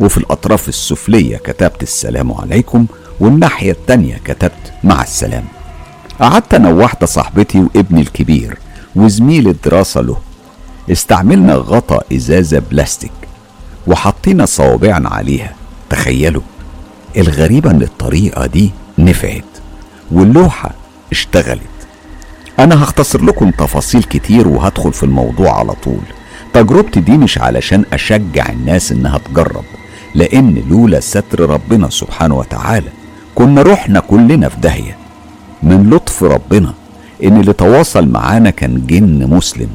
وفي 0.00 0.18
الأطراف 0.18 0.68
السفلية 0.68 1.36
كتبت 1.36 1.82
السلام 1.82 2.32
عليكم. 2.32 2.86
والناحية 3.20 3.72
التانية 3.72 4.20
كتبت 4.24 4.72
مع 4.84 5.02
السلامة 5.02 5.46
قعدت 6.22 6.54
أنا 6.54 6.68
وواحدة 6.68 7.06
صاحبتي 7.06 7.60
وابني 7.60 8.00
الكبير 8.00 8.58
وزميل 8.96 9.48
الدراسة 9.48 10.00
له. 10.00 10.16
استعملنا 10.90 11.54
غطا 11.54 12.00
إزازة 12.12 12.62
بلاستيك 12.70 13.12
وحطينا 13.86 14.46
صوابعنا 14.46 15.08
عليها. 15.08 15.54
تخيلوا 15.90 16.42
الغريبة 17.16 17.70
إن 17.70 17.82
الطريقة 17.82 18.46
دي 18.46 18.70
نفعت 18.98 19.44
واللوحة 20.12 20.70
اشتغلت. 21.12 21.60
أنا 22.58 22.82
هختصر 22.82 23.22
لكم 23.24 23.50
تفاصيل 23.50 24.02
كتير 24.02 24.48
وهدخل 24.48 24.92
في 24.92 25.02
الموضوع 25.02 25.58
على 25.58 25.72
طول. 25.72 26.02
تجربتي 26.54 27.00
دي 27.00 27.12
مش 27.12 27.38
علشان 27.38 27.84
أشجع 27.92 28.48
الناس 28.48 28.92
إنها 28.92 29.18
تجرب 29.18 29.64
لأن 30.14 30.62
لولا 30.70 31.00
ستر 31.00 31.40
ربنا 31.50 31.90
سبحانه 31.90 32.34
وتعالى 32.34 32.88
كنا 33.34 33.62
رحنا 33.62 34.00
كلنا 34.00 34.48
في 34.48 34.56
داهية. 34.60 34.96
من 35.62 35.90
لطف 35.90 36.01
ربنا 36.22 36.74
إن 37.24 37.40
اللي 37.40 37.52
تواصل 37.52 38.08
معانا 38.08 38.50
كان 38.50 38.86
جن 38.86 39.26
مسلم. 39.26 39.68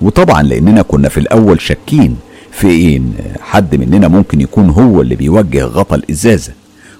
وطبعا 0.00 0.42
لأننا 0.42 0.82
كنا 0.82 1.08
في 1.08 1.18
الأول 1.20 1.60
شاكين 1.60 2.16
في 2.52 2.96
إن 2.96 3.12
حد 3.40 3.74
مننا 3.74 4.08
ممكن 4.08 4.40
يكون 4.40 4.70
هو 4.70 5.00
اللي 5.00 5.14
بيوجه 5.16 5.64
غطا 5.64 5.96
الإزازة. 5.96 6.52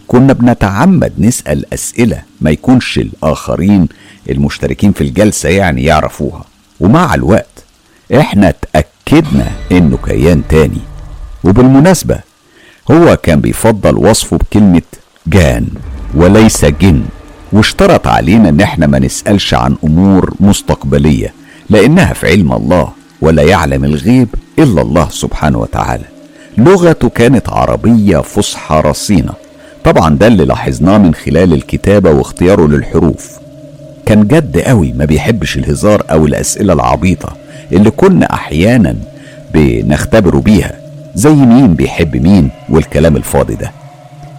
كنا 0.07 0.33
بنتعمد 0.33 1.13
نسأل 1.19 1.75
أسئلة 1.75 2.23
ما 2.41 2.51
يكونش 2.51 2.99
الآخرين 2.99 3.89
المشتركين 4.31 4.93
في 4.93 5.01
الجلسة 5.01 5.49
يعني 5.49 5.85
يعرفوها. 5.85 6.45
ومع 6.81 7.15
الوقت 7.15 7.65
إحنا 8.15 8.49
اتأكدنا 8.49 9.51
إنه 9.73 9.99
كيان 10.07 10.43
تاني. 10.49 10.81
وبالمناسبة 11.45 12.19
هو 12.91 13.17
كان 13.17 13.41
بيفضل 13.41 13.97
وصفه 13.97 14.37
بكلمة 14.37 14.83
جان 15.27 15.67
وليس 16.15 16.65
جن. 16.65 17.03
واشترط 17.53 18.07
علينا 18.07 18.49
ان 18.49 18.61
إحنا 18.61 18.87
ما 18.87 18.99
نسألش 18.99 19.55
عن 19.55 19.77
أمور 19.85 20.35
مستقبلية 20.41 21.33
لأنها 21.71 22.13
في 22.13 22.27
علم 22.31 22.53
الله 22.53 22.89
ولا 23.21 23.43
يعلم 23.43 23.85
الغيب 23.85 24.29
إلا 24.59 24.83
الله 24.83 25.09
سبحانه 25.11 25.59
وتعالى. 25.59 26.05
لغته 26.59 27.09
كانت 27.09 27.49
عربية 27.49 28.19
فصحى 28.19 28.83
رصينة. 28.85 29.33
طبعا 29.85 30.17
ده 30.17 30.27
اللي 30.27 30.45
لاحظناه 30.45 30.99
من 30.99 31.15
خلال 31.15 31.53
الكتابة 31.53 32.11
واختياره 32.11 32.67
للحروف. 32.69 33.31
كان 34.07 34.27
جد 34.27 34.59
قوي 34.59 34.93
ما 34.93 35.05
بيحبش 35.05 35.57
الهزار 35.57 36.03
أو 36.11 36.27
الأسئلة 36.27 36.73
العبيطة 36.73 37.37
اللي 37.73 37.91
كنا 37.91 38.35
أحيانا 38.35 38.97
بنختبره 39.55 40.39
بيها 40.39 40.73
زي 41.15 41.35
مين 41.35 41.75
بيحب 41.75 42.17
مين 42.17 42.51
والكلام 42.69 43.17
الفاضي 43.17 43.55
ده. 43.55 43.73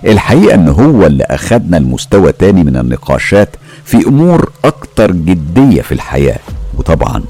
الحقيقة 0.05 0.55
إن 0.55 0.67
هو 0.67 1.05
اللي 1.05 1.23
أخدنا 1.23 1.77
لمستوى 1.77 2.31
تاني 2.31 2.63
من 2.63 2.77
النقاشات 2.77 3.49
في 3.85 4.07
أمور 4.07 4.51
أكتر 4.65 5.11
جدية 5.11 5.81
في 5.81 5.91
الحياة 5.91 6.39
وطبعا 6.77 7.23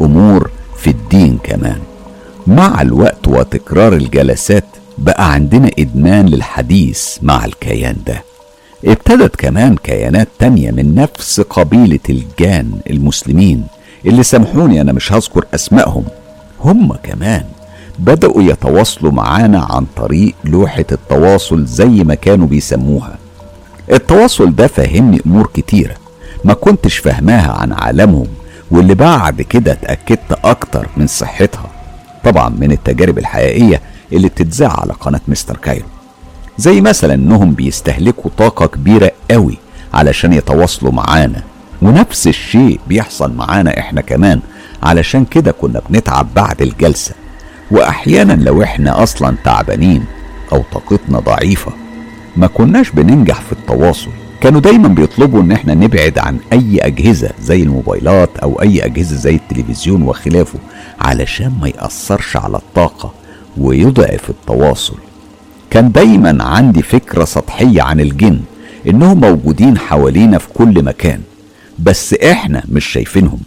أمور 0.00 0.50
في 0.78 0.90
الدين 0.90 1.38
كمان. 1.44 1.78
مع 2.46 2.82
الوقت 2.82 3.28
وتكرار 3.28 3.92
الجلسات 3.92 4.64
بقى 4.98 5.32
عندنا 5.32 5.70
إدمان 5.78 6.26
للحديث 6.26 7.18
مع 7.22 7.44
الكيان 7.44 7.96
ده. 8.06 8.24
ابتدت 8.84 9.36
كمان 9.36 9.76
كيانات 9.76 10.28
تانية 10.38 10.70
من 10.70 10.94
نفس 10.94 11.40
قبيلة 11.40 12.00
الجان 12.10 12.72
المسلمين 12.90 13.64
اللي 14.06 14.22
سامحوني 14.22 14.80
أنا 14.80 14.92
مش 14.92 15.12
هذكر 15.12 15.44
أسمائهم 15.54 16.04
هم 16.60 16.92
كمان 17.02 17.44
بدأوا 17.98 18.42
يتواصلوا 18.42 19.12
معانا 19.12 19.66
عن 19.70 19.86
طريق 19.96 20.34
لوحة 20.44 20.84
التواصل 20.92 21.64
زي 21.66 21.86
ما 22.04 22.14
كانوا 22.14 22.46
بيسموها. 22.46 23.18
التواصل 23.92 24.54
ده 24.54 24.66
فهمني 24.66 25.20
أمور 25.26 25.50
كتيرة 25.54 25.94
ما 26.44 26.54
كنتش 26.54 26.98
فهماها 26.98 27.52
عن 27.52 27.72
عالمهم 27.72 28.26
واللي 28.70 28.94
بعد 28.94 29.42
كده 29.42 29.72
اتأكدت 29.72 30.38
أكتر 30.44 30.88
من 30.96 31.06
صحتها. 31.06 31.70
طبعا 32.24 32.48
من 32.48 32.72
التجارب 32.72 33.18
الحقيقية 33.18 33.80
اللي 34.12 34.28
بتتذاع 34.28 34.80
على 34.80 34.92
قناة 34.92 35.20
مستر 35.28 35.56
كايرو. 35.56 35.86
زي 36.58 36.80
مثلا 36.80 37.14
إنهم 37.14 37.52
بيستهلكوا 37.52 38.30
طاقة 38.38 38.66
كبيرة 38.66 39.10
قوي 39.30 39.58
علشان 39.94 40.32
يتواصلوا 40.32 40.92
معانا 40.92 41.42
ونفس 41.82 42.26
الشيء 42.26 42.80
بيحصل 42.88 43.32
معانا 43.34 43.78
إحنا 43.78 44.00
كمان 44.00 44.40
علشان 44.82 45.24
كده 45.24 45.52
كنا 45.52 45.80
بنتعب 45.90 46.28
بعد 46.34 46.62
الجلسة. 46.62 47.14
وأحيانا 47.72 48.32
لو 48.32 48.62
إحنا 48.62 49.02
أصلا 49.02 49.36
تعبانين 49.44 50.04
أو 50.52 50.62
طاقتنا 50.72 51.18
ضعيفة 51.18 51.72
ما 52.36 52.46
كناش 52.46 52.90
بننجح 52.90 53.40
في 53.40 53.52
التواصل. 53.52 54.10
كانوا 54.40 54.60
دايما 54.60 54.88
بيطلبوا 54.88 55.40
إن 55.42 55.52
إحنا 55.52 55.74
نبعد 55.74 56.18
عن 56.18 56.38
أي 56.52 56.78
أجهزة 56.78 57.30
زي 57.42 57.62
الموبايلات 57.62 58.38
أو 58.38 58.62
أي 58.62 58.84
أجهزة 58.84 59.16
زي 59.16 59.34
التلفزيون 59.34 60.02
وخلافه 60.02 60.58
علشان 61.00 61.52
ما 61.60 61.68
يأثرش 61.68 62.36
على 62.36 62.56
الطاقة 62.56 63.12
ويضعف 63.58 64.30
التواصل. 64.30 64.96
كان 65.70 65.92
دايما 65.92 66.44
عندي 66.44 66.82
فكرة 66.82 67.24
سطحية 67.24 67.82
عن 67.82 68.00
الجن 68.00 68.40
إنهم 68.88 69.20
موجودين 69.20 69.78
حوالينا 69.78 70.38
في 70.38 70.48
كل 70.54 70.84
مكان 70.84 71.20
بس 71.78 72.14
إحنا 72.14 72.62
مش 72.68 72.84
شايفينهم. 72.84 73.40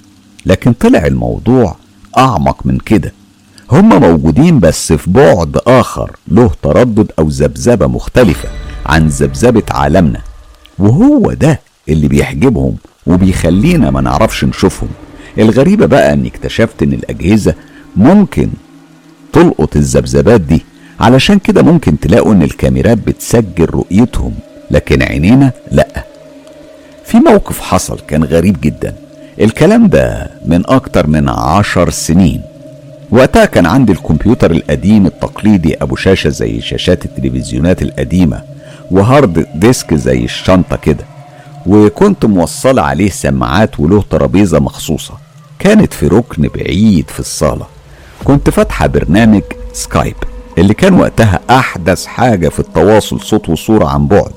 لكن 0.46 0.74
طلع 0.74 1.06
الموضوع 1.06 1.76
أعمق 2.18 2.58
من 2.66 2.78
كده. 2.78 3.14
هم 3.71 3.89
موجودين 4.01 4.60
بس 4.60 4.93
في 4.93 5.10
بعد 5.12 5.58
آخر 5.67 6.12
له 6.28 6.51
تردد 6.63 7.12
أو 7.19 7.28
ذبذبة 7.28 7.88
مختلفة 7.88 8.49
عن 8.86 9.08
ذبذبة 9.08 9.63
عالمنا. 9.71 10.21
وهو 10.80 11.34
ده 11.34 11.60
اللي 11.89 12.08
بيحجبهم 12.08 12.75
وبيخلينا 13.08 13.91
ما 13.91 14.01
نعرفش 14.01 14.43
نشوفهم. 14.45 14.89
الغريبة 15.38 15.86
بقى 15.86 16.13
إني 16.13 16.28
اكتشفت 16.28 16.84
إن 16.84 16.93
الأجهزة 16.93 17.54
ممكن 17.95 18.49
تلقط 19.34 19.75
الذبذبات 19.75 20.41
دي. 20.41 20.65
علشان 20.99 21.39
كده 21.39 21.62
ممكن 21.62 21.99
تلاقوا 21.99 22.34
إن 22.34 22.43
الكاميرات 22.43 22.97
بتسجل 22.97 23.65
رؤيتهم 23.65 24.34
لكن 24.71 25.04
عينينا 25.04 25.51
لأ. 25.71 26.06
في 27.06 27.17
موقف 27.17 27.60
حصل 27.62 27.99
كان 28.08 28.23
غريب 28.23 28.62
جدا. 28.62 28.95
الكلام 29.41 29.88
ده 29.88 30.32
من 30.45 30.63
أكتر 30.65 31.08
من 31.08 31.30
عشر 31.30 31.89
سنين. 31.89 32.41
وقتها 33.12 33.46
كان 33.46 33.65
عندي 33.65 33.91
الكمبيوتر 33.91 34.52
القديم 34.52 35.06
التقليدي 35.06 35.84
أبو 35.84 35.96
شاشة 35.96 36.30
زي 36.30 36.62
شاشات 36.62 37.06
التلفزيونات 37.06 37.82
القديمة 37.82 38.41
و 38.91 39.03
hard 39.03 39.48
disk 39.56 39.94
زي 39.94 40.24
الشنطة 40.24 40.76
كده 40.76 41.06
وكنت 41.65 42.26
موصلة 42.26 42.82
عليه 42.82 43.10
سماعات 43.10 43.80
وله 43.80 44.04
ترابيزة 44.10 44.60
مخصوصة. 44.60 45.13
كانت 45.60 45.94
في 45.94 46.08
ركن 46.08 46.50
بعيد 46.56 47.10
في 47.10 47.20
الصالة. 47.20 47.65
كنت 48.24 48.50
فاتحة 48.50 48.88
برنامج 48.88 49.41
سكايب 49.74 50.15
اللي 50.58 50.74
كان 50.74 50.94
وقتها 51.00 51.39
أحدث 51.50 52.06
حاجة 52.06 52.50
في 52.50 52.60
التواصل 52.60 53.20
صوت 53.22 53.50
وصورة 53.50 53.86
عن 53.86 54.08
بعد. 54.08 54.32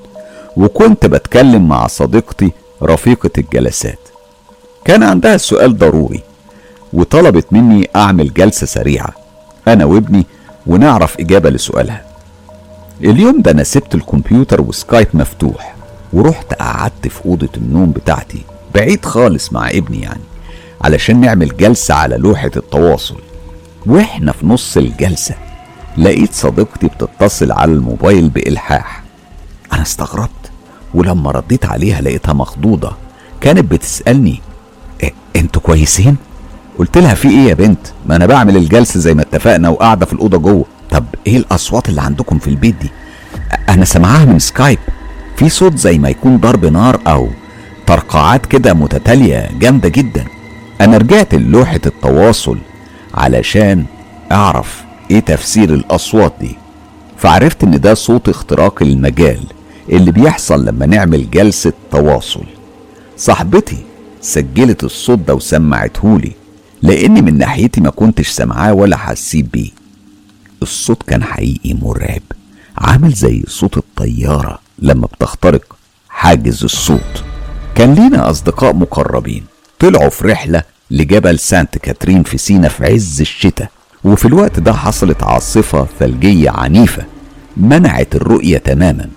وكنت 0.56 1.06
بتكلم 1.06 1.68
مع 1.68 1.86
صديقتي 1.86 2.52
رفيقة 2.82 3.30
الجلسات. 3.38 3.98
كان 4.84 5.02
عندها 5.02 5.36
سؤال 5.36 5.78
ضروري. 5.78 6.22
وطلبت 6.92 7.52
مني 7.52 7.88
أعمل 7.96 8.34
جلسة 8.34 8.66
سريعة 8.66 9.12
أنا 9.68 9.84
وابني 9.84 10.26
ونعرف 10.66 11.20
إجابة 11.20 11.50
لسؤالها. 11.50 12.02
اليوم 13.04 13.42
ده 13.42 13.50
أنا 13.50 13.64
سبت 13.64 13.94
الكمبيوتر 13.94 14.60
وسكايب 14.60 15.06
مفتوح 15.14 15.74
ورحت 16.12 16.54
قعدت 16.54 17.08
في 17.08 17.26
أوضة 17.26 17.48
النوم 17.56 17.90
بتاعتي 17.92 18.42
بعيد 18.74 19.04
خالص 19.04 19.52
مع 19.52 19.70
ابني 19.70 20.00
يعني 20.00 20.20
علشان 20.80 21.20
نعمل 21.20 21.56
جلسة 21.56 21.94
على 21.94 22.16
لوحة 22.16 22.50
التواصل. 22.56 23.16
وإحنا 23.86 24.32
في 24.32 24.46
نص 24.46 24.76
الجلسة 24.76 25.34
لقيت 25.98 26.32
صديقتي 26.32 26.86
بتتصل 26.86 27.52
على 27.52 27.72
الموبايل 27.72 28.28
بإلحاح. 28.28 29.02
أنا 29.72 29.82
استغربت 29.82 30.30
ولما 30.94 31.30
رديت 31.30 31.64
عليها 31.66 32.00
لقيتها 32.00 32.32
مخضوضة 32.32 32.92
كانت 33.40 33.72
بتسألني 33.72 34.40
إيه 35.02 35.12
أنتوا 35.36 35.62
كويسين؟ 35.62 36.16
قلت 36.78 36.98
لها 36.98 37.14
في 37.14 37.28
إيه 37.28 37.48
يا 37.48 37.54
بنت؟ 37.54 37.78
ما 38.06 38.16
أنا 38.16 38.26
بعمل 38.26 38.56
الجلسة 38.56 39.00
زي 39.00 39.14
ما 39.14 39.22
اتفقنا 39.22 39.68
وقاعدة 39.68 40.06
في 40.06 40.12
الأوضة 40.12 40.38
جوه. 40.38 40.64
طب 40.90 41.04
إيه 41.26 41.36
الأصوات 41.36 41.88
اللي 41.88 42.00
عندكم 42.02 42.38
في 42.38 42.48
البيت 42.48 42.74
دي؟ 42.82 42.90
أنا 43.68 43.84
سامعاها 43.84 44.24
من 44.24 44.38
سكايب. 44.38 44.78
في 45.36 45.48
صوت 45.48 45.76
زي 45.76 45.98
ما 45.98 46.08
يكون 46.08 46.36
ضرب 46.36 46.64
نار 46.64 47.00
أو 47.06 47.28
ترقعات 47.86 48.46
كده 48.46 48.74
متتالية 48.74 49.48
جامدة 49.58 49.88
جدا. 49.88 50.24
أنا 50.80 50.96
رجعت 50.96 51.34
للوحة 51.34 51.80
التواصل 51.86 52.58
علشان 53.14 53.84
أعرف 54.32 54.84
إيه 55.10 55.20
تفسير 55.20 55.74
الأصوات 55.74 56.32
دي. 56.40 56.56
فعرفت 57.16 57.64
إن 57.64 57.80
ده 57.80 57.94
صوت 57.94 58.28
اختراق 58.28 58.82
المجال 58.82 59.40
اللي 59.92 60.12
بيحصل 60.12 60.64
لما 60.64 60.86
نعمل 60.86 61.30
جلسة 61.30 61.72
تواصل. 61.90 62.44
صاحبتي 63.16 63.78
سجلت 64.20 64.84
الصوت 64.84 65.18
ده 65.18 65.34
وسمعتهولي. 65.34 66.32
لأني 66.82 67.22
من 67.22 67.38
ناحيتي 67.38 67.80
ما 67.80 67.90
كنتش 67.90 68.28
سامعاه 68.28 68.72
ولا 68.74 68.96
حسيت 68.96 69.52
بيه. 69.52 69.70
الصوت 70.62 71.02
كان 71.02 71.22
حقيقي 71.24 71.74
مرعب 71.74 72.22
عامل 72.78 73.12
زي 73.12 73.44
صوت 73.48 73.76
الطيارة 73.76 74.58
لما 74.78 75.06
بتخترق 75.06 75.76
حاجز 76.08 76.64
الصوت. 76.64 77.24
كان 77.74 77.94
لينا 77.94 78.30
أصدقاء 78.30 78.74
مقربين 78.74 79.44
طلعوا 79.78 80.08
في 80.08 80.24
رحلة 80.26 80.62
لجبل 80.90 81.38
سانت 81.38 81.78
كاترين 81.78 82.22
في 82.22 82.38
سينا 82.38 82.68
في 82.68 82.84
عز 82.86 83.20
الشتاء 83.20 83.70
وفي 84.04 84.24
الوقت 84.24 84.60
ده 84.60 84.72
حصلت 84.72 85.22
عاصفة 85.22 85.86
ثلجية 85.98 86.50
عنيفة 86.50 87.04
منعت 87.56 88.14
الرؤية 88.16 88.58
تماما. 88.58 89.08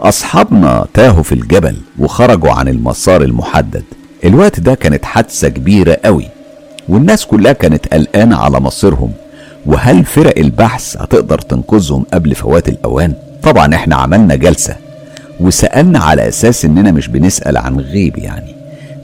أصحابنا 0.00 0.86
تاهوا 0.94 1.22
في 1.22 1.32
الجبل 1.32 1.76
وخرجوا 1.98 2.50
عن 2.52 2.68
المسار 2.68 3.22
المحدد. 3.22 3.84
الوقت 4.24 4.60
ده 4.60 4.74
كانت 4.74 5.04
حادثة 5.04 5.48
كبيرة 5.48 5.98
قوي. 6.04 6.28
والناس 6.88 7.26
كلها 7.26 7.52
كانت 7.52 7.94
قلقانة 7.94 8.36
على 8.36 8.60
مصيرهم. 8.60 9.12
وهل 9.66 10.04
فرق 10.04 10.38
البحث 10.38 10.96
هتقدر 10.96 11.38
تنقذهم 11.38 12.04
قبل 12.14 12.34
فوات 12.34 12.68
الأوان؟ 12.68 13.14
طبعا 13.42 13.74
إحنا 13.74 13.96
عملنا 13.96 14.34
جلسة 14.34 14.76
وسألنا 15.40 15.98
على 15.98 16.28
أساس 16.28 16.64
إننا 16.64 16.92
مش 16.92 17.08
بنسأل 17.08 17.56
عن 17.56 17.80
غيب 17.80 18.18
يعني. 18.18 18.54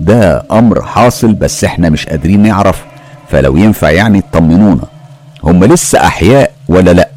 ده 0.01 0.45
أمر 0.51 0.83
حاصل 0.83 1.33
بس 1.33 1.65
إحنا 1.65 1.91
مش 1.91 2.07
قادرين 2.07 2.43
نعرف. 2.43 2.83
فلو 3.29 3.57
ينفع 3.57 3.91
يعني 3.91 4.21
تطمنونا 4.21 4.85
هم 5.45 5.65
لسه 5.65 5.99
أحياء 6.07 6.53
ولا 6.69 6.91
لأ؟ 6.91 7.09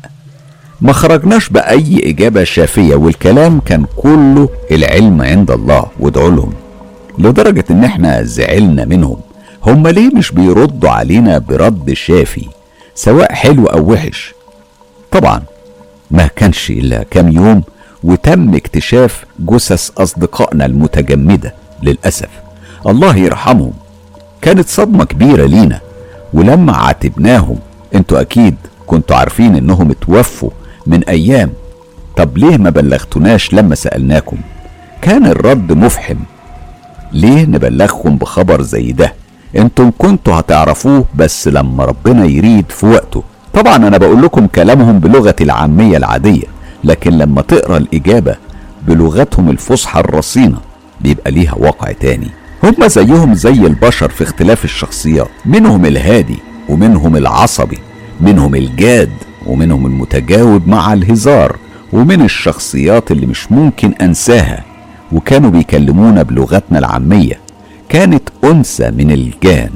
ما 0.81 0.93
خرجناش 0.93 1.49
بأي 1.49 2.01
إجابة 2.09 2.43
شافية 2.43 2.95
والكلام 2.95 3.59
كان 3.59 3.85
كله 3.95 4.49
العلم 4.71 5.21
عند 5.21 5.51
الله. 5.51 5.85
وادعوا 5.99 6.29
لهم. 6.29 6.53
لدرجة 7.17 7.65
إن 7.71 7.83
إحنا 7.83 8.23
زعلنا 8.23 8.85
منهم. 8.85 9.17
هم 9.65 9.87
ليه 9.87 10.09
مش 10.15 10.31
بيردوا 10.31 10.89
علينا 10.89 11.37
برد 11.37 11.93
شافي 11.93 12.45
سواء 12.95 13.33
حلو 13.33 13.65
أو 13.65 13.91
وحش؟ 13.91 14.33
طبعا 15.11 15.41
ما 16.11 16.27
كانش 16.35 16.69
إلا 16.69 17.03
كام 17.11 17.31
يوم 17.31 17.63
وتم 18.03 18.55
اكتشاف 18.55 19.25
جثث 19.39 19.91
أصدقائنا 19.97 20.65
المتجمدة 20.65 21.53
للأسف. 21.83 22.29
الله 22.87 23.15
يرحمهم. 23.15 23.73
كانت 24.41 24.69
صدمة 24.69 25.05
كبيرة 25.05 25.45
لينا 25.45 25.79
ولما 26.33 26.73
عاتبناهم 26.77 27.59
أنتوا 27.95 28.21
أكيد 28.21 28.55
كنتوا 28.87 29.15
عارفين 29.15 29.55
إنهم 29.55 29.91
اتوفوا 29.91 30.49
من 30.87 31.03
أيام. 31.03 31.51
طب 32.17 32.37
ليه 32.37 32.57
ما 32.57 32.69
بلغتوناش 32.69 33.53
لما 33.53 33.75
سألناكم؟ 33.75 34.37
كان 35.01 35.25
الرد 35.25 35.71
مفحم. 35.71 36.17
ليه 37.11 37.45
نبلغكم 37.45 38.17
بخبر 38.17 38.61
زي 38.61 38.91
ده؟ 38.91 39.13
أنتم 39.57 39.91
كنتوا 39.97 40.33
هتعرفوه 40.39 41.05
بس 41.15 41.47
لما 41.47 41.85
ربنا 41.85 42.25
يريد 42.25 42.65
في 42.69 42.85
وقته. 42.85 43.23
طبعا 43.53 43.75
أنا 43.75 43.97
بقول 43.97 44.21
لكم 44.23 44.47
كلامهم 44.47 44.99
بلغة 44.99 45.35
العامية 45.41 45.97
العادية 45.97 46.43
لكن 46.83 47.11
لما 47.11 47.41
تقرأ 47.41 47.77
الإجابة 47.77 48.35
بلغتهم 48.87 49.49
الفصحى 49.49 49.99
الرصينة 49.99 50.57
بيبقى 51.01 51.31
ليها 51.31 51.55
واقع 51.57 51.91
تاني. 51.91 52.27
هم 52.63 52.87
زيهم 52.87 53.33
زي 53.33 53.51
البشر 53.67 54.09
في 54.09 54.23
اختلاف 54.23 54.65
الشخصيات 54.65 55.27
منهم 55.45 55.85
الهادي 55.85 56.37
ومنهم 56.69 57.15
العصبي 57.15 57.77
منهم 58.21 58.55
الجاد 58.55 59.09
ومنهم 59.45 59.85
المتجاوب 59.85 60.67
مع 60.67 60.93
الهزار 60.93 61.55
ومن 61.93 62.21
الشخصيات 62.21 63.11
اللي 63.11 63.25
مش 63.25 63.51
ممكن 63.51 63.93
أنساها 64.01 64.63
وكانوا 65.11 65.49
بيكلمونا 65.49 66.23
بلغتنا 66.23 66.79
العامية. 66.79 67.39
كانت 67.89 68.29
أنثى 68.43 68.91
من 68.91 69.11
الجان 69.11 69.69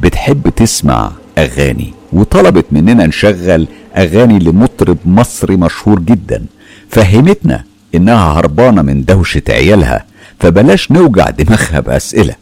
بتحب 0.00 0.48
تسمع 0.48 1.12
أغاني 1.38 1.92
وطلبت 2.12 2.64
مننا 2.72 3.06
نشغل 3.06 3.66
أغاني 3.96 4.38
لمطرب 4.38 4.98
مصري 5.06 5.56
مشهور 5.56 5.98
جدا 6.00 6.44
فهمتنا 6.88 7.64
إنها 7.94 8.32
هربانة 8.38 8.82
من 8.82 9.04
دوشة 9.04 9.42
عيالها 9.48 10.04
فبلاش 10.40 10.92
نوجع 10.92 11.30
دماغها 11.30 11.80
بأسئلة 11.80 12.34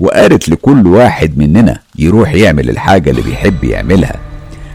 وقالت 0.00 0.48
لكل 0.48 0.86
واحد 0.86 1.38
مننا 1.38 1.78
يروح 1.98 2.34
يعمل 2.34 2.70
الحاجة 2.70 3.10
اللي 3.10 3.22
بيحب 3.22 3.64
يعملها 3.64 4.16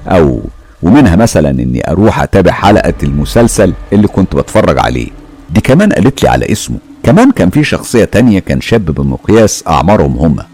أو 0.08 0.42
ومنها 0.84 1.16
مثلا 1.16 1.50
إني 1.50 1.90
أروح 1.92 2.20
أتابع 2.22 2.52
حلقة 2.52 2.94
المسلسل 3.04 3.74
اللي 3.94 4.08
كنت 4.08 4.36
بتفرج 4.36 4.80
عليه 4.80 5.08
دي 5.50 5.62
كمان 5.62 5.92
قالت 5.94 6.24
لي 6.24 6.30
على 6.30 6.52
اسمه. 6.52 6.78
كمان 7.04 7.32
كان 7.32 7.50
في 7.50 7.64
شخصية 7.64 8.06
تانية 8.06 8.40
كان 8.40 8.62
شاب 8.62 8.86
بمقياس 8.86 9.64
أعمارهم 9.68 10.18
هما 10.18 10.46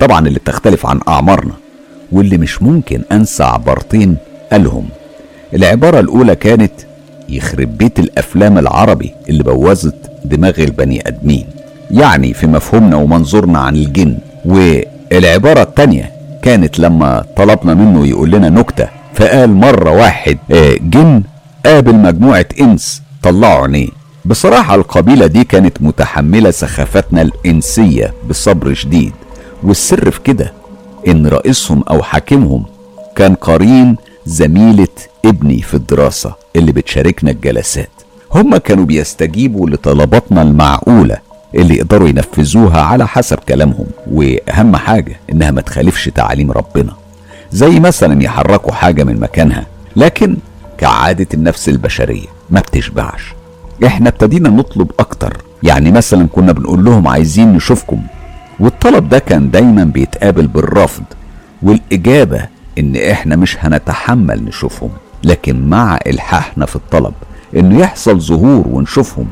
طبعا 0.00 0.26
اللي 0.28 0.38
بتختلف 0.38 0.86
عن 0.86 1.00
أعمارنا. 1.08 1.52
واللي 2.12 2.38
مش 2.38 2.62
ممكن 2.62 3.02
أنسى 3.12 3.42
عبارتين 3.42 4.16
قالهم. 4.52 4.88
العبارة 5.54 6.00
الأولى 6.00 6.36
كانت 6.36 6.72
يخرب 7.28 7.78
بيت 7.78 7.98
الأفلام 7.98 8.58
العربي 8.58 9.12
اللي 9.28 9.42
بوظت 9.42 9.94
دماغ 10.24 10.54
البني 10.58 11.08
آدمين. 11.08 11.46
يعني 11.90 12.34
في 12.34 12.46
مفهومنا 12.46 12.96
ومنظورنا 12.96 13.58
عن 13.58 13.76
الجن. 13.76 14.18
والعبارة 14.44 15.62
التانية 15.62 16.12
كانت 16.42 16.78
لما 16.78 17.24
طلبنا 17.36 17.74
منه 17.74 18.06
يقول 18.06 18.30
لنا 18.30 18.48
نكتة. 18.48 18.88
فقال 19.14 19.50
مرة 19.54 19.90
واحد 19.90 20.38
آه، 20.50 20.74
جن 20.82 21.22
قابل 21.66 21.94
مجموعة 21.94 22.46
إنس 22.60 23.02
طلعوا 23.22 23.62
عينيه. 23.62 23.88
بصراحة 24.24 24.74
القبيلة 24.74 25.26
دي 25.26 25.44
كانت 25.44 25.82
متحملة 25.82 26.50
سخافتنا 26.50 27.22
الإنسية 27.22 28.14
بصبر 28.28 28.74
شديد 28.74 29.12
والسر 29.62 30.10
في 30.10 30.20
كده 30.20 30.52
إن 31.08 31.26
رئيسهم 31.26 31.82
أو 31.90 32.02
حاكمهم 32.02 32.64
كان 33.16 33.34
قرين 33.34 33.96
زميلة 34.26 34.88
ابني 35.24 35.62
في 35.62 35.74
الدراسة 35.74 36.34
اللي 36.56 36.72
بتشاركنا 36.72 37.30
الجلسات. 37.30 37.90
هما 38.34 38.58
كانوا 38.58 38.84
بيستجيبوا 38.84 39.70
لطلباتنا 39.70 40.42
المعقولة 40.42 41.18
اللي 41.54 41.74
يقدروا 41.76 42.08
ينفذوها 42.08 42.80
على 42.82 43.06
حسب 43.08 43.38
كلامهم 43.38 43.86
وأهم 44.10 44.76
حاجة 44.76 45.20
إنها 45.32 45.50
ما 45.50 45.60
تخالفش 45.60 46.08
تعاليم 46.14 46.50
ربنا. 46.52 46.92
زي 47.52 47.80
مثلا 47.80 48.22
يحركوا 48.22 48.72
حاجة 48.72 49.04
من 49.04 49.20
مكانها 49.20 49.66
لكن 49.96 50.36
كعادة 50.78 51.26
النفس 51.34 51.68
البشرية 51.68 52.26
ما 52.50 52.60
بتشبعش. 52.60 53.34
إحنا 53.86 54.08
ابتدينا 54.08 54.48
نطلب 54.48 54.90
أكتر. 54.98 55.36
يعني 55.62 55.92
مثلا 55.92 56.26
كنا 56.32 56.52
بنقول 56.52 56.84
لهم 56.84 57.08
عايزين 57.08 57.52
نشوفكم. 57.52 58.02
والطلب 58.60 59.08
ده 59.08 59.18
كان 59.18 59.50
دايما 59.50 59.84
بيتقابل 59.84 60.46
بالرفض 60.46 61.04
والإجابة 61.62 62.40
إن 62.78 62.96
إحنا 62.96 63.36
مش 63.36 63.56
هنتحمل 63.64 64.44
نشوفهم. 64.44 64.90
لكن 65.24 65.68
مع 65.68 65.98
إلحاحنا 66.06 66.66
في 66.66 66.76
الطلب 66.76 67.12
إنه 67.56 67.78
يحصل 67.80 68.20
ظهور 68.20 68.68
ونشوفهم 68.68 69.26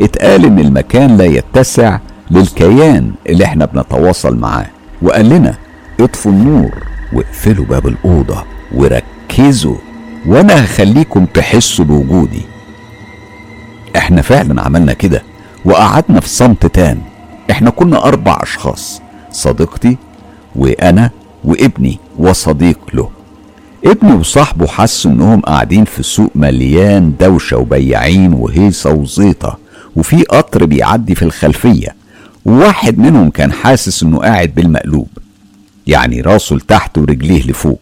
اتقال 0.00 0.44
إن 0.44 0.58
المكان 0.58 1.16
لا 1.16 1.24
يتسع 1.24 1.98
للكيان 2.30 3.12
اللي 3.26 3.44
إحنا 3.44 3.64
بنتواصل 3.64 4.36
معاه. 4.36 4.66
وقال 5.02 5.28
لنا 5.28 5.54
اطفوا 6.00 6.32
النور 6.32 6.70
واقفلوا 7.12 7.64
باب 7.64 7.86
الأوضة 7.86 8.44
وركزوا 8.74 9.76
وأنا 10.26 10.64
هخليكم 10.64 11.24
تحسوا 11.26 11.84
بوجودي. 11.84 12.42
إحنا 13.96 14.22
فعلا 14.22 14.62
عملنا 14.62 14.92
كده 14.92 15.22
وقعدنا 15.64 16.20
في 16.20 16.28
صمت 16.28 16.66
تام. 16.66 17.02
إحنا 17.50 17.70
كنا 17.70 18.04
أربع 18.04 18.38
أشخاص 18.42 19.02
صديقتي 19.30 19.96
وأنا 20.56 21.10
وابني 21.44 21.98
وصديق 22.18 22.78
له. 22.94 23.10
ابني 23.84 24.12
وصاحبه 24.12 24.66
حسوا 24.66 25.10
إنهم 25.10 25.40
قاعدين 25.40 25.84
في 25.84 26.02
سوق 26.02 26.30
مليان 26.34 27.12
دوشة 27.20 27.56
وبياعين 27.56 28.32
وهيصة 28.32 28.90
وزيطة 28.90 29.58
وفي 29.96 30.22
قطر 30.22 30.64
بيعدي 30.64 31.14
في 31.14 31.22
الخلفية. 31.22 31.94
وواحد 32.44 32.98
منهم 32.98 33.30
كان 33.30 33.52
حاسس 33.52 34.02
إنه 34.02 34.18
قاعد 34.18 34.54
بالمقلوب 34.54 35.08
يعني 35.86 36.20
راسه 36.20 36.56
لتحت 36.56 36.98
ورجليه 36.98 37.42
لفوق. 37.42 37.80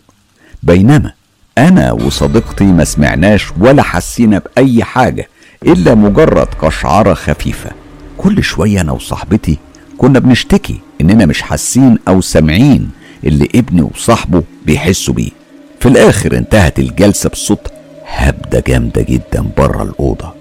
بينما 0.63 1.13
أنا 1.59 1.93
وصديقتي 1.93 2.65
ما 2.65 2.85
سمعناش 2.85 3.47
ولا 3.59 3.83
حسينا 3.83 4.39
بأي 4.39 4.85
حاجة. 4.85 5.29
إلا 5.67 5.95
مجرد 5.95 6.47
قشعرة 6.63 7.15
خفيفة. 7.15 7.71
كل 8.19 8.43
شوية 8.43 8.81
أنا 8.81 8.93
وصاحبتي 8.93 9.59
كنا 9.99 10.19
بنشتكي 10.19 10.81
إننا 11.01 11.27
مش 11.27 11.43
حاسين 11.43 11.99
أو 12.09 12.21
سامعين 12.21 12.91
اللي 13.25 13.49
ابني 13.55 13.83
وصاحبه 13.83 14.43
بيحسوا 14.67 15.15
بيه. 15.15 15.31
في 15.81 15.89
الآخر 15.89 16.37
انتهت 16.37 16.79
الجلسة 16.79 17.31
بصوت 17.31 17.69
هبدة 18.07 18.63
جامدة 18.67 19.03
جدا 19.03 19.45
بره 19.57 19.83
الأوضة. 19.83 20.33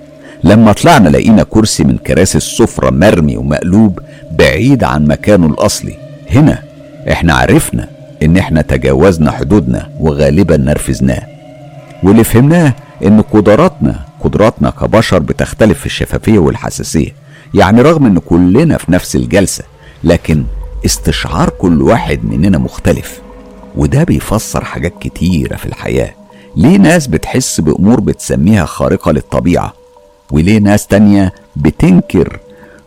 لما 0.43 0.71
طلعنا 0.71 1.09
لقينا 1.09 1.43
كرسي 1.43 1.83
من 1.83 1.97
كراسي 1.97 2.37
السفرة 2.37 2.89
مرمي 2.89 3.37
ومقلوب 3.37 3.99
بعيد 4.31 4.83
عن 4.83 5.05
مكانه 5.07 5.47
الأصلي. 5.47 5.97
هنا 6.31 6.63
إحنا 7.11 7.33
عرفنا 7.33 7.89
إن 8.23 8.37
إحنا 8.37 8.61
تجاوزنا 8.61 9.31
حدودنا 9.31 9.89
وغالبا 9.99 10.57
نرفزناه. 10.57 11.21
واللي 12.03 12.23
فهمناه 12.23 12.73
إن 13.05 13.21
قدراتنا 13.21 13.99
قدراتنا 14.23 14.69
كبشر 14.69 15.19
بتختلف 15.19 15.79
في 15.79 15.85
الشفافية 15.85 16.39
والحساسية. 16.39 17.15
يعني 17.53 17.81
رغم 17.81 18.05
إن 18.05 18.19
كلنا 18.19 18.77
في 18.77 18.91
نفس 18.91 19.15
الجلسة 19.15 19.63
لكن 20.03 20.43
استشعار 20.85 21.49
كل 21.49 21.81
واحد 21.81 22.25
مننا 22.25 22.57
مختلف 22.57 23.21
وده 23.75 24.03
بيفسر 24.03 24.63
حاجات 24.63 24.93
كتيرة 24.99 25.55
في 25.55 25.65
الحياة. 25.65 26.13
ليه 26.55 26.77
ناس 26.77 27.07
بتحس 27.07 27.61
بأمور 27.61 27.99
بتسميها 27.99 28.65
خارقة 28.65 29.11
للطبيعة 29.11 29.73
وليه 30.31 30.57
ناس 30.59 30.87
تانية 30.87 31.33
بتنكر 31.55 32.39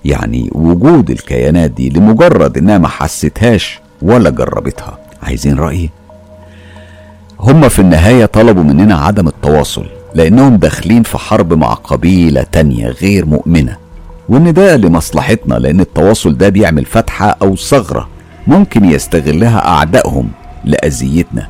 يعني 0.05 0.51
وجود 0.53 1.11
الكيانات 1.11 1.70
دي 1.70 1.89
لمجرد 1.91 2.59
إنها 2.59 2.78
ما 2.78 2.89
حستهاش 2.89 3.80
ولا 4.03 4.30
جربتها؟ 4.30 4.99
عايزين 5.22 5.59
رأيي 5.59 5.91
هم 7.41 7.68
في 7.68 7.78
النهاية 7.78 8.26
طلبوا 8.26 8.62
مننا 8.62 8.95
عدم 8.95 9.28
التواصل. 9.28 9.87
لأنهم 10.15 10.57
داخلين 10.57 11.03
في 11.03 11.19
حرب 11.19 11.53
مع 11.53 11.75
قبيلة 11.75 12.43
تانية 12.53 12.89
غير 12.89 13.27
مؤمنة. 13.27 13.77
وإن 14.29 14.53
ده 14.53 14.77
لمصلحتنا 14.77 15.55
لأن 15.55 15.81
التواصل 15.81 16.37
ده 16.37 16.49
بيعمل 16.49 16.85
فتحة 16.85 17.37
أو 17.43 17.57
ثغرة 17.57 18.09
ممكن 18.47 18.85
يستغلها 18.85 19.69
أعدائهم 19.69 20.29
لأذيتنا. 20.65 21.49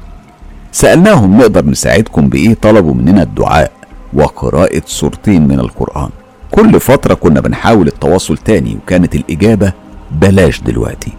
سألناهم 0.73 1.39
نقدر 1.39 1.67
نساعدكم 1.67 2.29
بإيه 2.29 2.55
طلبوا 2.63 2.95
مننا 2.95 3.23
الدعاء 3.23 3.73
وقراءة 4.13 4.83
سورتين 4.87 5.49
من 5.49 5.61
القرآن. 5.61 6.09
كل 6.51 6.81
فترة 6.81 7.15
كنا 7.15 7.41
بنحاول 7.41 7.87
التواصل 7.87 8.37
تاني 8.37 8.77
وكانت 8.77 9.15
الإجابة 9.15 9.73
بلاش 10.11 10.61
دلوقتي. 10.61 11.13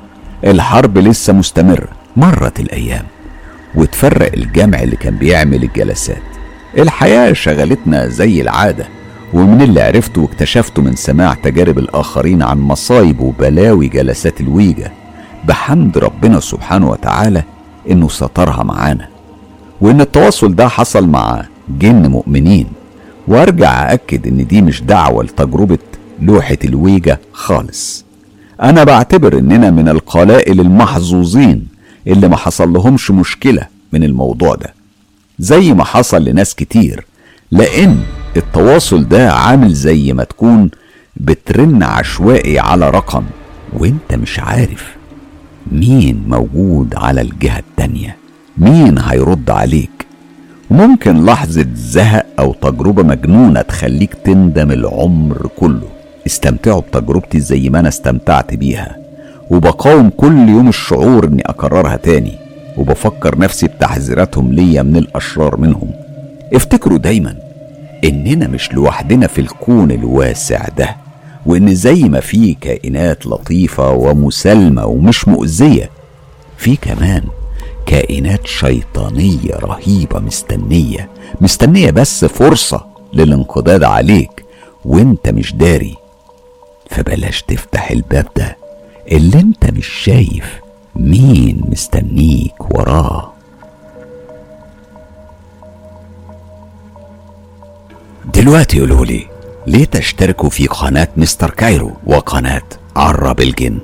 الحرب 0.43 0.97
لسه 0.97 1.33
مستمرة 1.33 1.87
مرت 2.17 2.59
الأيام. 2.59 3.05
وتفرق 3.75 4.31
الجمع 4.33 4.83
اللي 4.83 4.95
كان 4.95 5.15
بيعمل 5.15 5.63
الجلسات. 5.63 6.34
الحياة 6.77 7.33
شغلتنا 7.33 8.07
زي 8.07 8.41
العادة 8.41 8.85
ومن 9.33 9.61
اللي 9.61 9.81
عرفته 9.81 10.21
واكتشفته 10.21 10.81
من 10.81 10.95
سماع 10.95 11.33
تجارب 11.33 11.79
الآخرين 11.79 12.43
عن 12.43 12.59
مصايب 12.59 13.19
وبلاوي 13.19 13.87
جلسات 13.87 14.41
الويجا 14.41 14.91
بحمد 15.47 15.97
ربنا 15.97 16.39
سبحانه 16.39 16.89
وتعالى 16.89 17.43
إنه 17.91 18.09
سترها 18.09 18.63
معانا 18.63 19.07
وإن 19.81 20.01
التواصل 20.01 20.55
ده 20.55 20.67
حصل 20.67 21.07
مع 21.07 21.45
جن 21.79 22.07
مؤمنين 22.07 22.67
وأرجع 23.27 23.91
أأكد 23.91 24.27
إن 24.27 24.47
دي 24.47 24.61
مش 24.61 24.81
دعوة 24.83 25.23
لتجربة 25.23 25.77
لوحة 26.21 26.57
الويجا 26.65 27.17
خالص. 27.33 28.05
أنا 28.61 28.83
بعتبر 28.83 29.39
إننا 29.39 29.71
من 29.71 29.89
القلائل 29.89 30.59
المحظوظين 30.59 31.67
اللي 32.07 32.27
ما 32.27 32.37
حصل 32.37 32.73
لهمش 32.73 33.11
مشكلة 33.11 33.67
من 33.93 34.03
الموضوع 34.03 34.55
ده. 34.55 34.73
زي 35.39 35.73
ما 35.73 35.83
حصل 35.83 36.25
لناس 36.25 36.55
كتير 36.55 37.05
لأن 37.51 37.99
التواصل 38.37 39.07
ده 39.07 39.31
عامل 39.33 39.73
زي 39.73 40.13
ما 40.13 40.23
تكون 40.23 40.69
بترن 41.17 41.83
عشوائي 41.83 42.59
على 42.59 42.89
رقم 42.89 43.23
وانت 43.73 44.13
مش 44.13 44.39
عارف 44.39 44.95
مين 45.71 46.23
موجود 46.27 46.95
على 46.95 47.21
الجهة 47.21 47.59
التانية 47.59 48.17
مين 48.57 48.97
هيرد 48.99 49.49
عليك. 49.49 50.05
ممكن 50.71 51.25
لحظة 51.25 51.65
زهق 51.75 52.25
أو 52.39 52.53
تجربة 52.53 53.03
مجنونة 53.03 53.61
تخليك 53.61 54.13
تندم 54.13 54.71
العمر 54.71 55.47
كله. 55.57 55.87
استمتعوا 56.27 56.81
بتجربتي 56.81 57.39
زي 57.39 57.69
ما 57.69 57.79
أنا 57.79 57.87
استمتعت 57.89 58.53
بيها 58.53 58.95
وبقاوم 59.51 60.09
كل 60.09 60.49
يوم 60.49 60.67
الشعور 60.69 61.25
إني 61.25 61.41
أكررها 61.41 61.95
تاني. 61.95 62.37
وبفكر 62.77 63.37
نفسي 63.39 63.67
بتحذيراتهم 63.67 64.53
ليا 64.53 64.81
من 64.83 64.95
الأشرار 64.97 65.57
منهم. 65.57 65.91
افتكروا 66.53 66.97
دايما 66.97 67.35
إننا 68.03 68.47
مش 68.47 68.73
لوحدنا 68.73 69.27
في 69.27 69.41
الكون 69.41 69.91
الواسع 69.91 70.67
ده 70.77 70.95
وإن 71.45 71.75
زي 71.75 72.03
ما 72.03 72.19
في 72.19 72.53
كائنات 72.53 73.25
لطيفة 73.27 73.91
ومسالمة 73.91 74.85
ومش 74.85 75.27
مؤذية 75.27 75.89
في 76.57 76.75
كمان 76.75 77.21
كائنات 77.85 78.47
شيطانية 78.47 79.51
رهيبة 79.53 80.19
مستنية 80.19 81.09
مستنية 81.41 81.91
بس 81.91 82.25
فرصة 82.25 82.85
للانقضاض 83.13 83.83
عليك 83.83 84.45
وإنت 84.85 85.29
مش 85.29 85.53
داري. 85.55 85.95
فبلاش 86.89 87.41
تفتح 87.41 87.91
الباب 87.91 88.25
ده 88.37 88.57
اللي 89.11 89.39
إنت 89.39 89.65
مش 89.71 89.87
شايف. 89.87 90.59
مين 90.95 91.61
مستنيك 91.71 92.75
وراه؟ 92.75 93.33
دلوقتي 98.33 98.79
قولوا 98.79 99.05
لي 99.05 99.27
ليه 99.67 99.85
تشتركوا 99.85 100.49
في 100.49 100.67
قناة 100.67 101.07
مستر 101.17 101.49
كايرو 101.49 101.91
وقناة 102.05 102.61
عراب 102.95 103.39
الجن؟ 103.41 103.79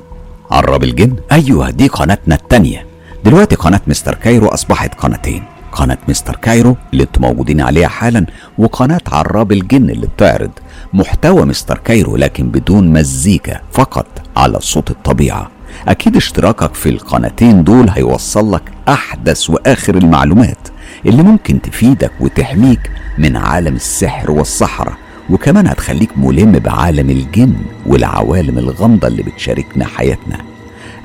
عراب 0.51 0.83
الجن؟ 0.83 1.15
أيوه 1.31 1.69
دي 1.69 1.87
قناتنا 1.87 2.35
التانية. 2.35 2.85
دلوقتي 3.25 3.55
قناة 3.55 3.81
مستر 3.87 4.15
كايرو 4.15 4.47
أصبحت 4.47 4.95
قناتين. 4.95 5.43
قناة 5.71 5.97
مستر 6.07 6.35
كايرو 6.35 6.75
اللي 6.93 7.03
أنتم 7.03 7.21
موجودين 7.21 7.61
عليها 7.61 7.87
حالا 7.87 8.25
وقناة 8.57 9.01
عراب 9.07 9.51
الجن 9.51 9.89
اللي 9.89 10.07
بتعرض 10.07 10.51
محتوى 10.93 11.45
مستر 11.45 11.77
كايرو 11.77 12.15
لكن 12.17 12.49
بدون 12.49 12.93
مزيكا 12.93 13.61
فقط 13.71 14.07
على 14.37 14.59
صوت 14.59 14.91
الطبيعة. 14.91 15.51
أكيد 15.87 16.15
اشتراكك 16.15 16.73
في 16.73 16.89
القناتين 16.89 17.63
دول 17.63 17.89
هيوصل 17.89 18.53
لك 18.53 18.61
أحدث 18.89 19.49
وآخر 19.49 19.95
المعلومات 19.97 20.67
اللي 21.05 21.23
ممكن 21.23 21.61
تفيدك 21.61 22.11
وتحميك 22.19 22.91
من 23.17 23.37
عالم 23.37 23.75
السحر 23.75 24.31
والصحراء 24.31 24.93
وكمان 25.29 25.67
هتخليك 25.67 26.09
ملم 26.17 26.51
بعالم 26.51 27.09
الجن 27.09 27.53
والعوالم 27.85 28.57
الغامضة 28.57 29.07
اللي 29.07 29.23
بتشاركنا 29.23 29.85
حياتنا. 29.85 30.37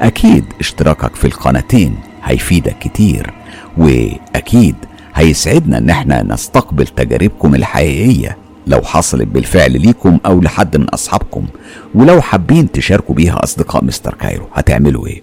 أكيد 0.00 0.44
اشتراكك 0.60 1.14
في 1.14 1.24
القناتين 1.26 1.96
هيفيدك 2.24 2.78
كتير 2.78 3.34
وأكيد 3.78 4.74
هيسعدنا 5.14 5.78
إن 5.78 5.90
إحنا 5.90 6.22
نستقبل 6.22 6.86
تجاربكم 6.86 7.54
الحقيقية. 7.54 8.36
لو 8.66 8.82
حصلت 8.82 9.28
بالفعل 9.28 9.72
ليكم 9.80 10.18
أو 10.26 10.40
لحد 10.40 10.76
من 10.76 10.88
أصحابكم 10.88 11.46
ولو 11.94 12.20
حابين 12.20 12.72
تشاركوا 12.72 13.14
بيها 13.14 13.44
أصدقاء 13.44 13.84
مستر 13.84 14.14
كايرو 14.14 14.46
هتعملوا 14.54 15.06
إيه؟ 15.06 15.22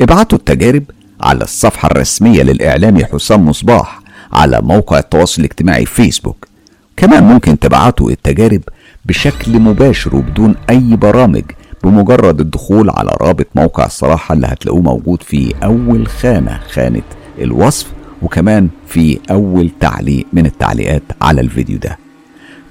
ابعتوا 0.00 0.38
التجارب 0.38 0.82
على 1.20 1.44
الصفحة 1.44 1.86
الرسمية 1.90 2.42
للإعلامي 2.42 3.04
حسام 3.04 3.48
مصباح 3.48 4.00
على 4.32 4.60
موقع 4.62 4.98
التواصل 4.98 5.42
الاجتماعي 5.42 5.86
فيسبوك 5.86 6.48
كمان 6.96 7.22
ممكن 7.24 7.58
تبعتوا 7.58 8.10
التجارب 8.10 8.60
بشكل 9.04 9.58
مباشر 9.60 10.16
وبدون 10.16 10.54
أي 10.70 10.96
برامج 10.96 11.42
بمجرد 11.84 12.40
الدخول 12.40 12.90
على 12.90 13.10
رابط 13.20 13.46
موقع 13.54 13.86
الصراحة 13.86 14.32
اللي 14.34 14.46
هتلاقوه 14.46 14.80
موجود 14.82 15.22
في 15.22 15.54
أول 15.64 16.06
خانة 16.06 16.60
خانة 16.72 17.02
الوصف 17.38 17.86
وكمان 18.22 18.68
في 18.88 19.18
أول 19.30 19.70
تعليق 19.80 20.26
من 20.32 20.46
التعليقات 20.46 21.02
على 21.22 21.40
الفيديو 21.40 21.78
ده 21.78 21.98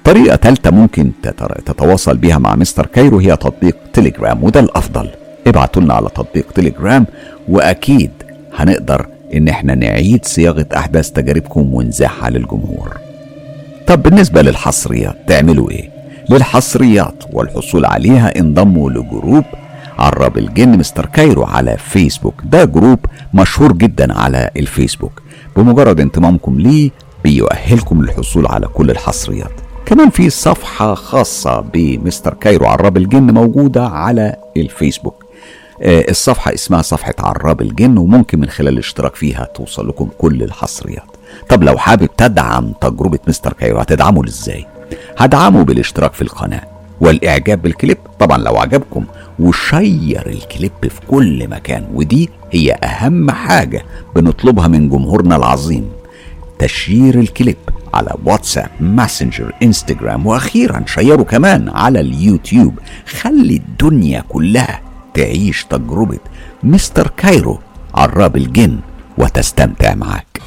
طريقة 0.04 0.36
تالتة 0.36 0.70
ممكن 0.70 1.10
تتواصل 1.66 2.16
بيها 2.16 2.38
مع 2.38 2.56
مستر 2.56 2.86
كايرو 2.86 3.18
هي 3.18 3.36
تطبيق 3.36 3.76
تليجرام 3.92 4.44
وده 4.44 4.60
الأفضل. 4.60 5.08
ابعتوا 5.46 5.82
لنا 5.82 5.94
على 5.94 6.08
تطبيق 6.08 6.52
تليجرام 6.52 7.06
وأكيد 7.48 8.10
هنقدر 8.56 9.06
إن 9.34 9.48
إحنا 9.48 9.74
نعيد 9.74 10.24
صياغة 10.24 10.66
أحداث 10.76 11.10
تجاربكم 11.10 11.74
ونذيعها 11.74 12.30
للجمهور. 12.30 12.96
طب 13.86 14.02
بالنسبة 14.02 14.42
للحصريات 14.42 15.16
تعملوا 15.26 15.70
إيه؟ 15.70 15.90
للحصريات 16.30 17.24
والحصول 17.32 17.84
عليها 17.84 18.38
انضموا 18.38 18.90
ل 18.90 18.99
group 18.99 19.44
عراب 19.98 20.38
الجن 20.38 20.78
مستر 20.78 21.06
كايرو 21.06 21.44
على 21.44 21.76
فيسبوك. 21.76 22.34
ده 22.44 22.64
group 22.64 22.98
مشهور 23.34 23.72
جدا 23.72 24.18
على 24.18 24.50
الفيسبوك. 24.56 25.22
بمجرد 25.56 26.00
انضمامكم 26.00 26.60
ليه 26.60 26.90
بيؤهلكم 27.24 28.02
للحصول 28.02 28.46
على 28.46 28.66
كل 28.66 28.90
الحصريات. 28.90 29.63
كمان 29.86 30.10
في 30.10 30.30
صفحة 30.30 30.94
خاصة 30.94 31.60
بمستر 31.60 32.34
كايرو 32.34 32.66
عراب 32.66 32.96
الجن 32.96 33.30
موجودة 33.34 33.86
على 33.86 34.36
الفيسبوك. 34.56 35.24
آه، 35.82 36.04
الصفحة 36.10 36.54
اسمها 36.54 36.82
صفحة 36.82 37.14
عراب 37.18 37.60
الجن 37.62 37.98
وممكن 37.98 38.40
من 38.40 38.48
خلال 38.48 38.72
الاشتراك 38.72 39.14
فيها 39.16 39.44
توصل 39.54 39.88
لكم 39.88 40.08
كل 40.18 40.42
الحصريات. 40.42 41.04
طب 41.48 41.62
لو 41.62 41.78
حابب 41.78 42.08
تدعم 42.16 42.72
تجربة 42.80 43.18
مستر 43.28 43.52
كايرو 43.52 43.78
هتدعمه 43.78 44.24
إزاي 44.28 44.66
هدعمه 45.18 45.64
بالاشتراك 45.64 46.12
في 46.14 46.22
القناة 46.22 46.62
والإعجاب 47.00 47.62
بالكليب. 47.62 47.98
طبعا 48.18 48.38
لو 48.38 48.56
عجبكم 48.56 49.04
وشير 49.38 50.26
الكليب 50.26 50.72
في 50.82 51.00
كل 51.08 51.48
مكان 51.48 51.86
ودي 51.94 52.30
هي 52.52 52.72
أهم 52.72 53.30
حاجة 53.30 53.84
بنطلبها 54.16 54.68
من 54.68 54.88
جمهورنا 54.88 55.36
العظيم 55.36 55.88
تشيير 56.58 57.18
الكليب. 57.18 57.56
على 57.94 58.14
واتساب 58.24 58.70
ماسنجر 58.80 59.54
انستجرام 59.62 60.26
وأخيرا 60.26 60.84
شيره 60.86 61.22
كمان 61.22 61.68
على 61.68 62.00
اليوتيوب. 62.00 62.78
خلي 63.06 63.56
الدنيا 63.56 64.20
كلها 64.28 64.82
تعيش 65.14 65.64
تجربة 65.64 66.20
مستر 66.62 67.08
كايرو 67.16 67.60
عراب 67.94 68.36
الجن 68.36 68.80
وتستمتع 69.18 69.94
معاك 69.94 70.40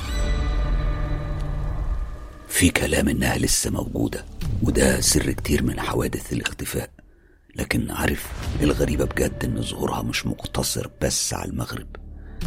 في 2.47 2.69
كلام 2.69 3.09
إنها 3.09 3.37
لسه 3.37 3.71
موجودة 3.71 4.25
وده 4.63 5.01
سر 5.01 5.31
كتير 5.31 5.63
من 5.63 5.79
حوادث 5.79 6.33
الاختفاء. 6.33 6.89
لكن 7.55 7.91
عارف 7.91 8.27
الغريبة 8.61 9.05
بجد 9.05 9.43
إن 9.43 9.61
ظهورها 9.61 10.01
مش 10.01 10.25
مقتصر 10.25 10.87
بس 11.01 11.33
على 11.33 11.49
المغرب. 11.51 11.87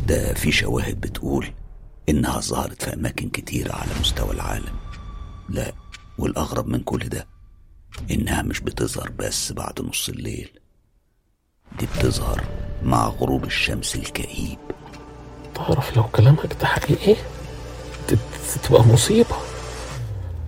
ده 0.09 0.35
في 0.35 0.53
شواهد 0.53 1.01
بتقول 1.01 1.47
إنها 2.09 2.41
ظهرت 2.41 2.83
في 2.83 2.95
أماكن 2.95 3.29
كتيرة 3.29 3.73
على 3.73 3.91
مستوى 4.01 4.31
العالم. 4.35 4.75
لا 5.51 5.73
والأغرب 6.19 6.69
من 6.69 6.81
كل 6.81 6.99
ده 7.09 7.27
إنها 8.11 8.43
مش 8.43 8.61
بتظهر 8.61 9.11
بس 9.19 9.53
بعد 9.53 9.81
نص 9.83 10.09
الليل. 10.09 10.51
دي 11.79 11.87
بتظهر 11.97 12.43
مع 12.83 13.09
غروب 13.09 13.45
الشمس 13.45 13.95
الكئيب. 13.97 14.59
تعرف 15.55 15.97
لو 15.97 16.03
كلامك 16.03 16.57
ده 16.61 16.67
حقيقي؟ 16.67 17.17
تبقى 18.69 18.83
مصيبة 18.85 19.37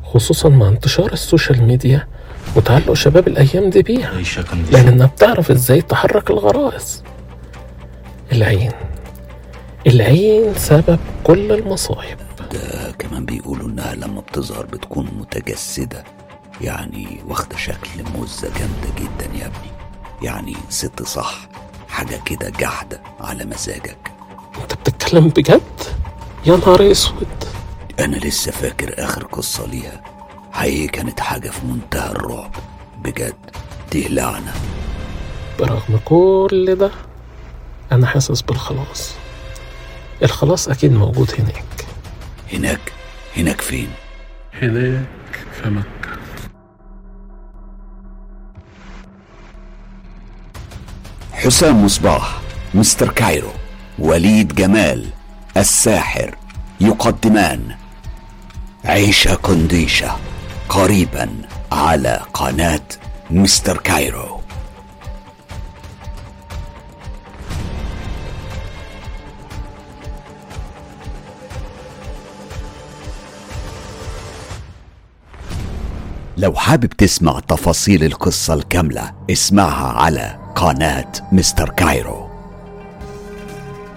خصوصا 0.04 0.48
مع 0.48 0.68
انتشار 0.68 1.12
ال 1.12 1.19
social 1.19 1.62
media 1.62 2.08
وتعلق 2.56 2.92
شباب 2.92 3.28
الأيام 3.28 3.70
دي 3.70 3.82
بيها. 3.82 4.12
لأنها 4.70 5.06
بتعرف 5.06 5.50
إزاي 5.50 5.82
تحرك 5.82 6.30
الغرائز. 6.30 7.02
العين 8.32 8.72
العين 9.86 10.54
سبب 10.54 10.98
كل 11.24 11.52
المصايب. 11.52 12.18
كمان 13.12 13.24
بيقولوا 13.24 13.68
إنها 13.68 13.94
لما 13.94 14.20
بتظهر 14.20 14.66
بتكون 14.66 15.08
متجسدة. 15.18 16.04
يعني 16.60 17.20
واخدة 17.28 17.56
شكل 17.56 18.04
مزة 18.18 18.48
جامدة 18.48 18.94
جدا 18.98 19.38
يا 19.38 19.46
ابني. 19.46 19.72
يعني 20.22 20.56
ست 20.68 21.02
صح 21.02 21.34
حاجة 21.88 22.20
كده 22.24 22.48
جحدة 22.50 23.02
على 23.20 23.44
مزاجك. 23.44 24.12
انت 24.62 24.74
بتتكلم 24.74 25.28
بجد؟ 25.28 25.60
يا 26.46 26.56
نهار 26.56 26.90
أسود. 26.90 27.44
أنا 28.00 28.16
لسه 28.16 28.52
فاكر 28.52 29.04
آخر 29.04 29.24
قصة 29.24 29.66
ليها. 29.66 30.02
حقيقي 30.52 30.86
كانت 30.88 31.20
حاجة 31.20 31.50
في 31.50 31.66
منتهى 31.66 32.10
الرعب. 32.10 32.54
بجد 33.04 33.50
دي 33.92 34.08
لعنة 34.08 34.52
برغم 35.58 36.00
كل 36.04 36.74
ده 36.76 36.90
أنا 37.92 38.06
حاسس 38.06 38.42
بالخلاص. 38.42 39.12
الخلاص 40.22 40.68
أكيد 40.68 40.92
موجود 40.92 41.30
هناك. 41.38 41.64
هناك؟ 42.52 42.92
هناك 43.36 43.60
فين؟ 43.60 43.88
هناك 44.62 45.06
في 45.62 45.70
مكة. 45.70 46.18
حسام 51.32 51.84
مصباح 51.84 52.40
مستر 52.74 53.08
كايرو 53.08 53.50
وليد 53.98 54.54
جمال 54.54 55.08
الساحر 55.56 56.36
يقدمان. 56.80 57.76
عيشة 58.84 59.34
كنديشة 59.34 60.16
قريبا 60.68 61.28
على 61.72 62.20
قناة 62.34 62.80
مستر 63.30 63.76
كايرو. 63.78 64.41
لو 76.36 76.54
حابب 76.54 76.86
تسمع 76.86 77.40
تفاصيل 77.40 78.04
القصة 78.04 78.54
الكاملة 78.54 79.14
اسمعها 79.30 79.92
على 79.92 80.52
قناة 80.56 81.12
مستر 81.32 81.70
كايرو. 81.70 82.28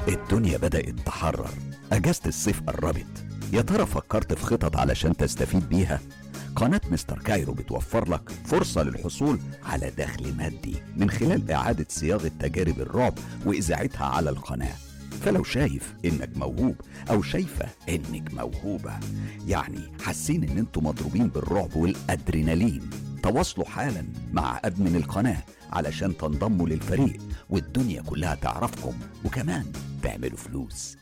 الدنيا 0.07 0.57
بدأت 0.57 0.99
تحرر. 1.05 1.49
أجازة 1.91 2.21
الصيف 2.25 2.61
قربت. 2.67 3.25
يا 3.53 3.61
ترى 3.61 3.85
فكرت 3.85 4.33
في 4.33 4.45
خطط 4.45 4.77
علشان 4.77 5.17
تستفيد 5.17 5.69
بيها؟ 5.69 5.99
قناة 6.55 6.81
مستر 6.91 7.19
كايرو 7.19 7.53
بتوفر 7.53 8.09
لك 8.09 8.29
فرصة 8.45 8.83
للحصول 8.83 9.39
على 9.65 9.91
دخل 9.97 10.33
مادي 10.37 10.75
من 10.97 11.09
خلال 11.09 11.51
إعادة 11.51 11.85
صياغة 11.89 12.31
تجارب 12.39 12.79
الرعب 12.79 13.13
وإذاعتها 13.45 14.05
على 14.05 14.29
القناة. 14.29 14.75
فلو 15.25 15.43
شايف 15.43 15.93
إنك 16.05 16.37
موهوب 16.37 16.75
أو 17.09 17.21
شايفة 17.21 17.65
إنك 17.89 18.33
موهوبة 18.33 18.99
يعني 19.47 19.79
حاسين 20.01 20.43
إن 20.43 20.57
أنتم 20.57 20.87
مضروبين 20.87 21.27
بالرعب 21.27 21.75
والأدرينالين. 21.75 22.89
تواصلوا 23.23 23.65
حالا 23.65 24.05
مع 24.33 24.59
أدمن 24.65 24.95
القناة 24.95 25.43
علشان 25.71 26.17
تنضموا 26.17 26.69
للفريق 26.69 27.21
والدنيا 27.49 28.01
كلها 28.01 28.35
تعرفكم 28.35 28.93
وكمان 29.25 29.65
تعملوا 30.03 30.37
فلوس. 30.37 30.97